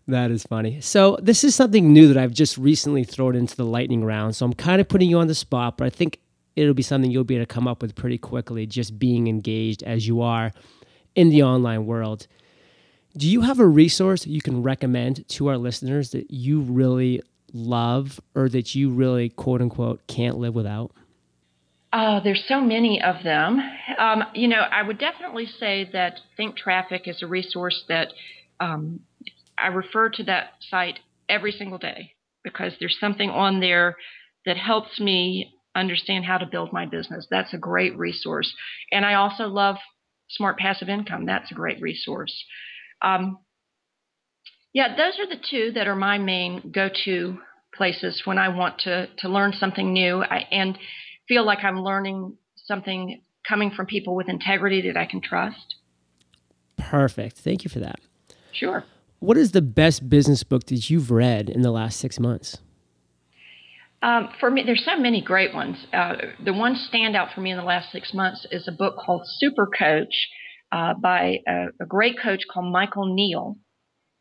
That 0.07 0.31
is 0.31 0.43
funny. 0.43 0.81
So 0.81 1.17
this 1.21 1.43
is 1.43 1.55
something 1.55 1.91
new 1.91 2.07
that 2.09 2.17
I've 2.17 2.33
just 2.33 2.57
recently 2.57 3.03
thrown 3.03 3.35
into 3.35 3.55
the 3.55 3.65
lightning 3.65 4.03
round. 4.03 4.35
So 4.35 4.45
I'm 4.45 4.53
kind 4.53 4.81
of 4.81 4.87
putting 4.87 5.09
you 5.09 5.17
on 5.17 5.27
the 5.27 5.35
spot, 5.35 5.77
but 5.77 5.85
I 5.85 5.89
think 5.89 6.19
it'll 6.55 6.73
be 6.73 6.83
something 6.83 7.09
you'll 7.09 7.23
be 7.23 7.35
able 7.35 7.45
to 7.45 7.53
come 7.53 7.67
up 7.67 7.81
with 7.81 7.95
pretty 7.95 8.17
quickly. 8.17 8.65
Just 8.67 8.99
being 8.99 9.27
engaged 9.27 9.81
as 9.83 10.05
you 10.07 10.21
are 10.21 10.51
in 11.15 11.29
the 11.29 11.43
online 11.43 11.85
world. 11.85 12.27
Do 13.15 13.27
you 13.29 13.41
have 13.41 13.59
a 13.59 13.67
resource 13.67 14.25
you 14.25 14.41
can 14.41 14.63
recommend 14.63 15.27
to 15.29 15.47
our 15.47 15.57
listeners 15.57 16.11
that 16.11 16.31
you 16.31 16.61
really 16.61 17.21
love 17.53 18.19
or 18.35 18.49
that 18.49 18.73
you 18.73 18.89
really, 18.89 19.29
quote 19.29 19.61
unquote, 19.61 20.05
can't 20.07 20.37
live 20.37 20.55
without? 20.55 20.91
Uh, 21.93 22.19
there's 22.21 22.43
so 22.47 22.59
many 22.59 22.99
of 23.03 23.23
them. 23.23 23.59
Um, 23.99 24.23
you 24.33 24.47
know, 24.47 24.61
I 24.61 24.81
would 24.81 24.97
definitely 24.97 25.45
say 25.45 25.87
that 25.93 26.19
Think 26.35 26.57
Traffic 26.57 27.03
is 27.07 27.21
a 27.21 27.27
resource 27.27 27.83
that 27.87 28.11
um, 28.59 29.01
I 29.59 29.67
refer 29.67 30.09
to 30.09 30.23
that 30.23 30.53
site 30.71 30.99
every 31.29 31.51
single 31.51 31.77
day 31.77 32.13
because 32.43 32.73
there's 32.79 32.97
something 32.99 33.29
on 33.29 33.59
there 33.59 33.95
that 34.47 34.57
helps 34.57 34.99
me 34.99 35.53
understand 35.75 36.25
how 36.25 36.39
to 36.39 36.47
build 36.47 36.73
my 36.73 36.87
business. 36.87 37.27
That's 37.29 37.53
a 37.53 37.59
great 37.59 37.95
resource. 37.95 38.51
And 38.91 39.05
I 39.05 39.13
also 39.13 39.43
love 39.43 39.75
Smart 40.29 40.57
Passive 40.57 40.89
Income. 40.89 41.27
That's 41.27 41.51
a 41.51 41.55
great 41.55 41.79
resource. 41.79 42.33
Um, 43.03 43.37
yeah, 44.73 44.95
those 44.95 45.19
are 45.19 45.27
the 45.27 45.41
two 45.47 45.71
that 45.75 45.87
are 45.87 45.95
my 45.95 46.17
main 46.17 46.71
go-to 46.73 47.37
places 47.75 48.23
when 48.25 48.39
I 48.39 48.49
want 48.49 48.79
to 48.79 49.07
to 49.19 49.29
learn 49.29 49.53
something 49.53 49.93
new 49.93 50.23
I, 50.23 50.47
and 50.51 50.77
feel 51.27 51.45
like 51.45 51.63
I'm 51.63 51.81
learning 51.81 52.37
something 52.55 53.21
coming 53.47 53.71
from 53.71 53.85
people 53.85 54.15
with 54.15 54.29
integrity 54.29 54.81
that 54.87 54.97
I 54.97 55.05
can 55.05 55.21
trust. 55.21 55.75
Perfect. 56.77 57.37
Thank 57.37 57.63
you 57.63 57.69
for 57.69 57.79
that. 57.79 57.99
Sure. 58.51 58.83
What 59.19 59.37
is 59.37 59.51
the 59.51 59.61
best 59.61 60.09
business 60.09 60.43
book 60.43 60.65
that 60.65 60.89
you've 60.89 61.11
read 61.11 61.49
in 61.49 61.61
the 61.61 61.71
last 61.71 61.99
six 61.99 62.19
months? 62.19 62.57
Um, 64.01 64.29
for 64.39 64.51
me, 64.51 64.63
there's 64.65 64.83
so 64.83 64.99
many 64.99 65.21
great 65.21 65.53
ones. 65.53 65.77
Uh, 65.93 66.15
the 66.43 66.51
one 66.51 66.75
standout 66.75 67.33
for 67.33 67.39
me 67.39 67.51
in 67.51 67.57
the 67.57 67.63
last 67.63 67.89
six 67.91 68.13
months 68.13 68.45
is 68.51 68.67
a 68.67 68.71
book 68.73 68.97
called 68.97 69.23
Super 69.37 69.65
Coach 69.65 70.27
uh, 70.73 70.93
by 70.93 71.39
a, 71.47 71.67
a, 71.79 71.85
great 71.85 72.19
coach 72.21 72.41
called 72.51 72.69
Michael 72.69 73.13
Neill. 73.13 73.55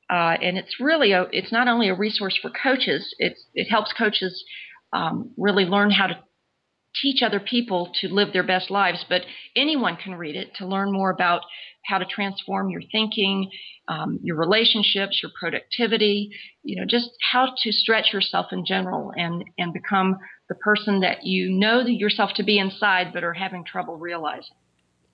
Uh, 0.08 0.36
and 0.40 0.56
it's 0.56 0.78
really 0.78 1.10
a, 1.12 1.26
it's 1.32 1.50
not 1.50 1.66
only 1.66 1.88
a 1.88 1.94
resource 1.94 2.38
for 2.40 2.50
coaches, 2.50 3.12
it's, 3.18 3.44
it 3.54 3.64
helps 3.64 3.92
coaches 3.92 4.44
um, 4.92 5.32
really 5.36 5.64
learn 5.64 5.90
how 5.90 6.06
to 6.06 6.18
teach 7.00 7.22
other 7.22 7.40
people 7.40 7.90
to 8.00 8.08
live 8.08 8.32
their 8.32 8.42
best 8.42 8.70
lives, 8.70 9.04
but 9.08 9.22
anyone 9.56 9.96
can 9.96 10.14
read 10.14 10.36
it 10.36 10.54
to 10.56 10.66
learn 10.66 10.92
more 10.92 11.10
about 11.10 11.42
how 11.84 11.98
to 11.98 12.04
transform 12.04 12.70
your 12.70 12.82
thinking, 12.92 13.50
um, 13.88 14.20
your 14.22 14.36
relationships, 14.36 15.20
your 15.22 15.32
productivity, 15.38 16.30
you 16.62 16.78
know, 16.78 16.86
just 16.86 17.10
how 17.32 17.52
to 17.62 17.72
stretch 17.72 18.12
yourself 18.12 18.46
in 18.52 18.64
general 18.64 19.12
and, 19.16 19.44
and 19.58 19.72
become 19.72 20.18
the 20.48 20.54
person 20.56 21.00
that 21.00 21.24
you 21.24 21.50
know 21.50 21.80
yourself 21.80 22.30
to 22.34 22.42
be 22.42 22.58
inside, 22.58 23.12
but 23.12 23.24
are 23.24 23.32
having 23.32 23.64
trouble 23.64 23.96
realizing. 23.96 24.54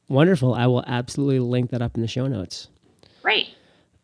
Wonderful. 0.09 0.55
I 0.55 0.67
will 0.67 0.85
absolutely 0.87 1.41
link 1.41 1.71
that 1.71 1.83
up 1.83 1.95
in 1.95 2.03
the 2.03 2.09
show 2.09 2.27
notes. 2.27 2.69
Great. 3.23 3.49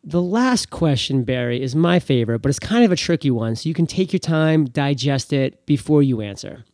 The 0.03 0.21
last 0.21 0.69
question, 0.69 1.25
Barrie, 1.25 1.63
is 1.63 1.75
my 1.75 1.99
favorite, 1.99 2.41
but 2.41 2.51
it's 2.51 2.59
kind 2.59 2.85
of 2.85 2.93
a 2.93 2.97
tricky 2.97 3.31
one. 3.31 3.57
So 3.57 3.69
you 3.69 3.75
can 3.75 3.87
take 3.87 4.13
your 4.13 4.21
time, 4.21 4.67
digest 4.67 5.33
it 5.33 5.65
before 5.65 6.03
you 6.03 6.21
answer. 6.21 6.65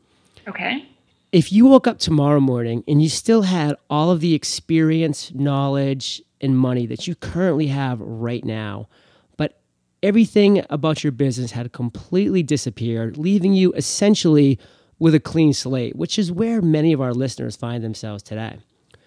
Okay. 0.48 0.89
If 1.32 1.52
you 1.52 1.66
woke 1.66 1.86
up 1.86 1.98
tomorrow 1.98 2.40
morning 2.40 2.82
and 2.88 3.00
you 3.00 3.08
still 3.08 3.42
had 3.42 3.76
all 3.88 4.10
of 4.10 4.20
the 4.20 4.34
experience, 4.34 5.32
knowledge, 5.32 6.20
and 6.40 6.58
money 6.58 6.86
that 6.86 7.06
you 7.06 7.14
currently 7.14 7.68
have 7.68 8.00
right 8.00 8.44
now, 8.44 8.88
but 9.36 9.60
everything 10.02 10.64
about 10.68 11.04
your 11.04 11.12
business 11.12 11.52
had 11.52 11.72
completely 11.72 12.42
disappeared, 12.42 13.16
leaving 13.16 13.52
you 13.52 13.72
essentially 13.74 14.58
with 14.98 15.14
a 15.14 15.20
clean 15.20 15.52
slate, 15.52 15.94
which 15.94 16.18
is 16.18 16.32
where 16.32 16.60
many 16.60 16.92
of 16.92 17.00
our 17.00 17.14
listeners 17.14 17.54
find 17.54 17.84
themselves 17.84 18.24
today. 18.24 18.58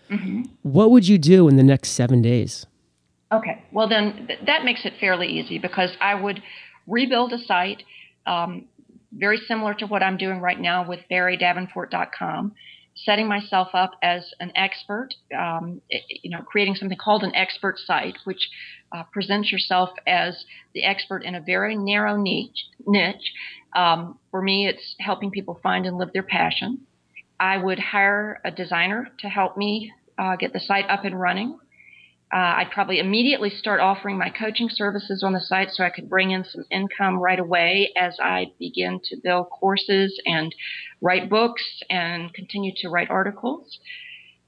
Mm-hmm. 0.09 0.43
What 0.61 0.91
would 0.91 1.07
you 1.07 1.17
do 1.17 1.49
in 1.49 1.57
the 1.57 1.63
next 1.63 1.89
seven 1.89 2.21
days? 2.21 2.65
Okay, 3.33 3.63
well, 3.71 3.89
then 3.89 4.27
th- 4.27 4.39
that 4.45 4.63
makes 4.63 4.85
it 4.85 4.93
fairly 4.97 5.27
easy 5.27 5.59
because 5.59 5.89
I 5.99 6.15
would 6.15 6.41
rebuild 6.87 7.33
a 7.33 7.39
site 7.39 7.83
um, 8.25 8.65
very 9.15 9.37
similar 9.47 9.73
to 9.75 9.85
what 9.85 10.03
I'm 10.03 10.17
doing 10.17 10.39
right 10.39 10.59
now 10.59 10.87
with 10.87 10.99
barriedavenport.com, 11.11 12.53
setting 12.95 13.27
myself 13.27 13.69
up 13.73 13.91
as 14.01 14.31
an 14.39 14.51
expert, 14.55 15.09
um, 15.37 15.81
you 16.21 16.29
know, 16.29 16.41
creating 16.43 16.75
something 16.75 16.97
called 16.97 17.23
an 17.23 17.35
expert 17.35 17.77
site, 17.79 18.17
which 18.23 18.49
uh, 18.91 19.03
presents 19.11 19.51
yourself 19.51 19.89
as 20.05 20.45
the 20.73 20.83
expert 20.83 21.23
in 21.23 21.35
a 21.35 21.41
very 21.41 21.75
narrow 21.75 22.15
niche. 22.15 22.65
niche. 22.85 23.33
Um, 23.75 24.19
for 24.29 24.41
me, 24.41 24.67
it's 24.67 24.95
helping 24.99 25.31
people 25.31 25.59
find 25.63 25.85
and 25.85 25.97
live 25.97 26.13
their 26.13 26.23
passion. 26.23 26.81
I 27.39 27.57
would 27.57 27.79
hire 27.79 28.39
a 28.45 28.51
designer 28.51 29.09
to 29.19 29.27
help 29.27 29.57
me 29.57 29.91
uh, 30.17 30.35
get 30.35 30.53
the 30.53 30.59
site 30.59 30.89
up 30.89 31.05
and 31.05 31.19
running. 31.19 31.57
Uh, 32.33 32.57
I'd 32.57 32.71
probably 32.71 32.97
immediately 32.97 33.51
start 33.51 33.79
offering 33.79 34.17
my 34.17 34.29
coaching 34.29 34.67
services 34.71 35.21
on 35.23 35.33
the 35.33 35.39
site 35.39 35.69
so 35.71 35.83
I 35.83 35.91
could 35.91 36.09
bring 36.09 36.31
in 36.31 36.43
some 36.43 36.65
income 36.71 37.19
right 37.19 37.39
away 37.39 37.91
as 37.95 38.17
I 38.19 38.53
begin 38.57 38.99
to 39.03 39.17
build 39.23 39.51
courses 39.51 40.19
and 40.25 40.53
write 40.99 41.29
books 41.29 41.63
and 41.91 42.33
continue 42.33 42.71
to 42.77 42.89
write 42.89 43.11
articles. 43.11 43.77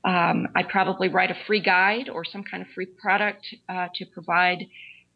Um, 0.04 0.48
I'd 0.56 0.70
probably 0.70 1.10
write 1.10 1.30
a 1.30 1.38
free 1.46 1.60
guide 1.62 2.10
or 2.10 2.26
some 2.26 2.44
kind 2.44 2.64
of 2.64 2.70
free 2.74 2.88
product 2.88 3.46
uh, 3.70 3.90
to 3.94 4.06
provide 4.08 4.66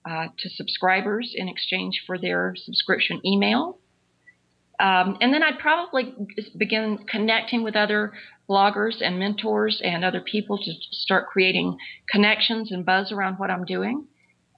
uh, 0.07 0.27
to 0.37 0.49
subscribers 0.49 1.33
in 1.35 1.47
exchange 1.47 2.03
for 2.05 2.19
their 2.19 2.53
subscription 2.55 3.19
email. 3.25 3.79
Um, 4.79 5.17
and 5.19 5.33
then 5.33 5.43
I'd 5.43 5.59
probably 5.59 6.13
begin 6.57 6.99
connecting 7.09 7.63
with 7.63 7.75
other 7.75 8.13
bloggers 8.49 9.01
and 9.01 9.19
mentors 9.19 9.81
and 9.83 10.05
other 10.05 10.21
people 10.21 10.57
to 10.57 10.71
start 10.91 11.27
creating 11.27 11.77
connections 12.09 12.71
and 12.71 12.85
buzz 12.85 13.11
around 13.11 13.35
what 13.35 13.51
I'm 13.51 13.65
doing 13.65 14.07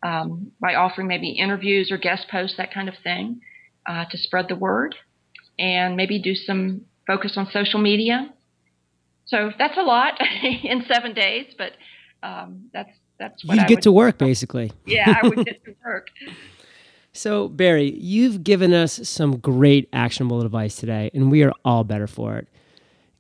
um, 0.04 0.52
by 0.60 0.76
offering 0.76 1.08
maybe 1.08 1.32
interviews 1.32 1.92
or 1.92 1.98
guest 1.98 2.28
posts, 2.30 2.58
that 2.58 2.74
kind 2.74 2.88
of 2.88 2.96
thing, 3.04 3.42
uh, 3.88 4.06
to 4.12 4.18
spread 4.18 4.48
the 4.48 4.56
word, 4.56 4.96
and 5.60 5.96
maybe 5.96 6.22
do 6.22 6.36
some 6.36 6.82
focus 7.08 7.34
on 7.36 7.48
social 7.52 7.80
media. 7.80 8.32
So 9.26 9.52
that's 9.58 9.78
a 9.78 9.84
lot 9.84 10.20
in 10.44 10.86
seven 10.88 11.14
days, 11.14 11.54
but 11.58 11.72
um, 12.24 12.70
that's 12.74 12.92
that's 13.20 13.46
what 13.46 13.56
you 13.56 13.62
I 13.62 13.68
get 13.68 13.78
would, 13.78 13.84
to 13.84 13.92
work 13.92 14.18
basically. 14.18 14.72
Yeah, 14.86 15.14
I 15.22 15.28
would 15.28 15.46
get 15.46 15.64
to 15.66 15.76
work. 15.86 16.08
So, 17.14 17.50
Barrie, 17.50 17.94
you've 18.00 18.44
given 18.44 18.74
us 18.74 19.08
some 19.08 19.38
great 19.38 19.90
actionable 19.92 20.42
advice 20.42 20.78
today, 20.78 21.12
and 21.14 21.30
we 21.30 21.44
are 21.44 21.52
all 21.66 21.84
better 21.84 22.08
for 22.08 22.38
it. 22.38 22.48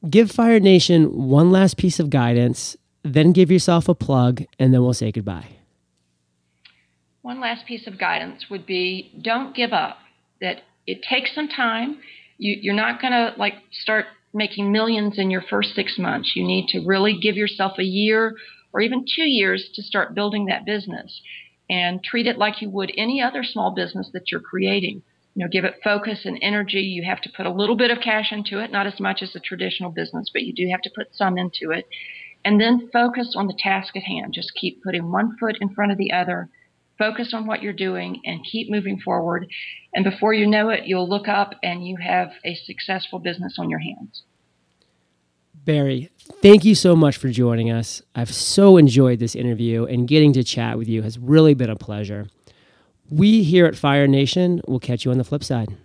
Give 0.10 0.32
Fire 0.32 0.60
Nation 0.60 1.28
one 1.28 1.52
last 1.52 1.78
piece 1.78 2.00
of 2.00 2.10
guidance, 2.10 2.78
then 3.04 3.34
give 3.34 3.52
yourself 3.52 3.90
a 3.90 3.96
plug, 3.96 4.44
and 4.58 4.74
then 4.74 4.82
we'll 4.82 4.94
say 4.94 5.12
goodbye. 5.12 5.58
One 7.22 7.42
last 7.42 7.66
piece 7.66 7.86
of 7.86 8.00
guidance 8.00 8.46
would 8.50 8.66
be 8.66 9.12
don't 9.22 9.56
give 9.56 9.74
up. 9.74 9.98
That 10.40 10.62
it 10.88 11.04
takes 11.08 11.36
some 11.36 11.50
time. 11.50 12.00
You, 12.38 12.58
you're 12.62 12.74
not 12.74 13.02
going 13.02 13.12
to 13.12 13.34
like 13.38 13.56
start 13.72 14.06
making 14.34 14.72
millions 14.72 15.20
in 15.20 15.30
your 15.30 15.44
first 15.48 15.76
six 15.76 16.00
months. 16.00 16.32
You 16.36 16.48
need 16.48 16.68
to 16.70 16.80
really 16.80 17.20
give 17.22 17.36
yourself 17.36 17.74
a 17.78 17.84
year 17.84 18.36
or 18.74 18.82
even 18.82 19.06
two 19.16 19.30
years 19.30 19.70
to 19.76 19.84
start 19.84 20.16
building 20.16 20.46
that 20.46 20.66
business 20.66 21.22
and 21.72 22.04
treat 22.04 22.28
it 22.28 22.38
like 22.38 22.62
you 22.62 22.70
would 22.70 22.92
any 22.96 23.20
other 23.20 23.44
small 23.44 23.72
business 23.72 24.10
that 24.14 24.32
you're 24.32 24.42
creating 24.42 25.02
you 25.36 25.46
know, 25.46 25.50
give 25.50 25.64
it 25.64 25.80
focus 25.84 26.22
and 26.26 26.38
energy. 26.42 26.82
You 26.82 27.04
have 27.04 27.22
to 27.22 27.32
put 27.36 27.46
a 27.46 27.52
little 27.54 27.78
bit 27.78 27.92
of 27.92 28.00
cash 28.04 28.32
into 28.32 28.60
it, 28.60 28.72
not 28.72 28.88
as 28.88 29.00
much 29.00 29.22
as 29.22 29.36
a 29.36 29.40
traditional 29.40 29.90
business, 29.90 30.30
but 30.32 30.44
you 30.44 30.54
do 30.54 30.68
have 30.70 30.82
to 30.82 30.92
put 30.94 31.16
some 31.16 31.38
into 31.38 31.72
it. 31.72 31.88
And 32.44 32.60
then 32.60 32.90
focus 32.92 33.34
on 33.38 33.48
the 33.48 33.58
task 33.58 33.96
at 33.96 34.04
hand. 34.04 34.34
Just 34.34 34.54
keep 34.56 34.84
putting 34.84 35.12
one 35.12 35.38
foot 35.38 35.58
in 35.62 35.74
front 35.74 35.92
of 35.92 35.98
the 35.98 36.12
other. 36.12 36.50
Focus 36.98 37.34
on 37.34 37.46
what 37.46 37.62
you're 37.62 37.72
doing 37.72 38.22
and 38.26 38.44
keep 38.44 38.70
moving 38.70 39.00
forward. 39.00 39.48
And 39.94 40.04
before 40.04 40.34
you 40.34 40.48
know 40.48 40.70
it, 40.70 40.86
you'll 40.86 41.10
look 41.10 41.28
up 41.28 41.54
and 41.64 41.88
you 41.88 41.98
have 41.98 42.32
a 42.44 42.56
successful 42.56 43.20
business 43.20 43.56
on 43.58 43.70
your 43.70 43.80
hands. 43.80 44.24
Barrie, 45.66 46.10
thank 46.42 46.66
you 46.66 46.76
so 46.76 46.96
much 46.96 47.18
for 47.18 47.30
joining 47.30 47.72
us. 47.72 48.02
I've 48.16 48.34
so 48.34 48.78
enjoyed 48.78 49.20
this 49.20 49.36
interview, 49.36 49.86
and 49.86 50.08
getting 50.08 50.34
to 50.34 50.44
chat 50.44 50.78
with 50.78 50.88
you 50.88 51.02
has 51.04 51.18
really 51.18 51.54
been 51.54 51.70
a 51.70 51.76
pleasure. 51.76 52.28
We 53.10 53.44
here 53.44 53.66
at 53.66 53.76
Fire 53.76 54.08
Nation 54.08 54.62
will 54.68 54.80
catch 54.80 55.06
you 55.06 55.12
on 55.12 55.18
the 55.18 55.24
flip 55.24 55.44
side. 55.44 55.76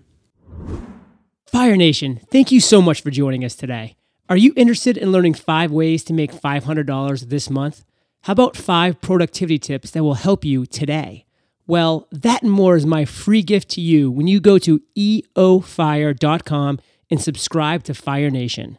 Fire 1.47 1.77
Nation, 1.77 2.21
thank 2.31 2.51
you 2.53 2.61
so 2.61 2.81
much 2.81 3.03
for 3.03 3.11
joining 3.11 3.45
us 3.45 3.55
today. 3.55 3.97
Are 4.29 4.37
you 4.37 4.53
interested 4.57 4.97
in 4.97 5.13
learning 5.13 5.35
five 5.35 5.71
ways 5.71 6.03
to 6.05 6.13
make 6.13 6.33
$500 6.33 7.21
this 7.29 7.49
month? 7.49 7.85
How 8.23 8.33
about 8.33 8.57
five 8.57 9.01
productivity 9.01 9.59
tips 9.59 9.93
that 9.93 10.03
will 10.03 10.15
help 10.15 10.45
you 10.45 10.67
today? 10.67 11.27
Well, 11.67 12.09
that 12.11 12.43
and 12.43 12.51
more 12.51 12.77
is 12.77 12.87
my 12.87 13.05
free 13.05 13.43
gift 13.43 13.69
to 13.71 13.81
you 13.81 14.11
when 14.11 14.27
you 14.27 14.41
go 14.41 14.59
to 14.59 14.81
eofire.com 14.97 16.79
and 17.11 17.21
subscribe 17.21 17.85
to 17.85 17.95
Fire 17.95 18.31
Nation. 18.31 18.79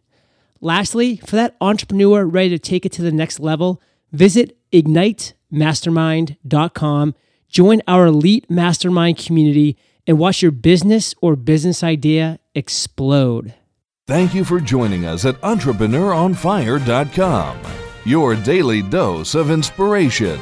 Lastly, 0.61 1.17
for 1.17 1.35
that 1.35 1.55
entrepreneur 1.61 2.25
ready 2.25 2.49
to 2.49 2.59
take 2.59 2.85
it 2.85 2.91
to 2.93 3.01
the 3.01 3.11
next 3.11 3.39
level, 3.39 3.81
visit 4.11 4.57
ignitemastermind.com 4.71 7.15
Join 7.49 7.81
our 7.87 8.05
elite 8.07 8.49
mastermind 8.49 9.17
community 9.17 9.77
and 10.05 10.19
watch 10.19 10.41
your 10.41 10.51
business 10.51 11.15
or 11.21 11.35
business 11.35 11.83
idea 11.83 12.39
explode. 12.53 13.53
Thank 14.05 14.33
you 14.33 14.43
for 14.45 14.59
joining 14.59 15.05
us 15.05 15.23
at 15.25 15.39
EntrepreneurOnFire.com, 15.41 17.59
your 18.05 18.35
daily 18.35 18.81
dose 18.81 19.35
of 19.35 19.51
inspiration. 19.51 20.39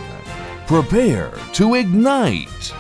Prepare 0.68 1.34
to 1.54 1.76
ignite. 1.76 2.74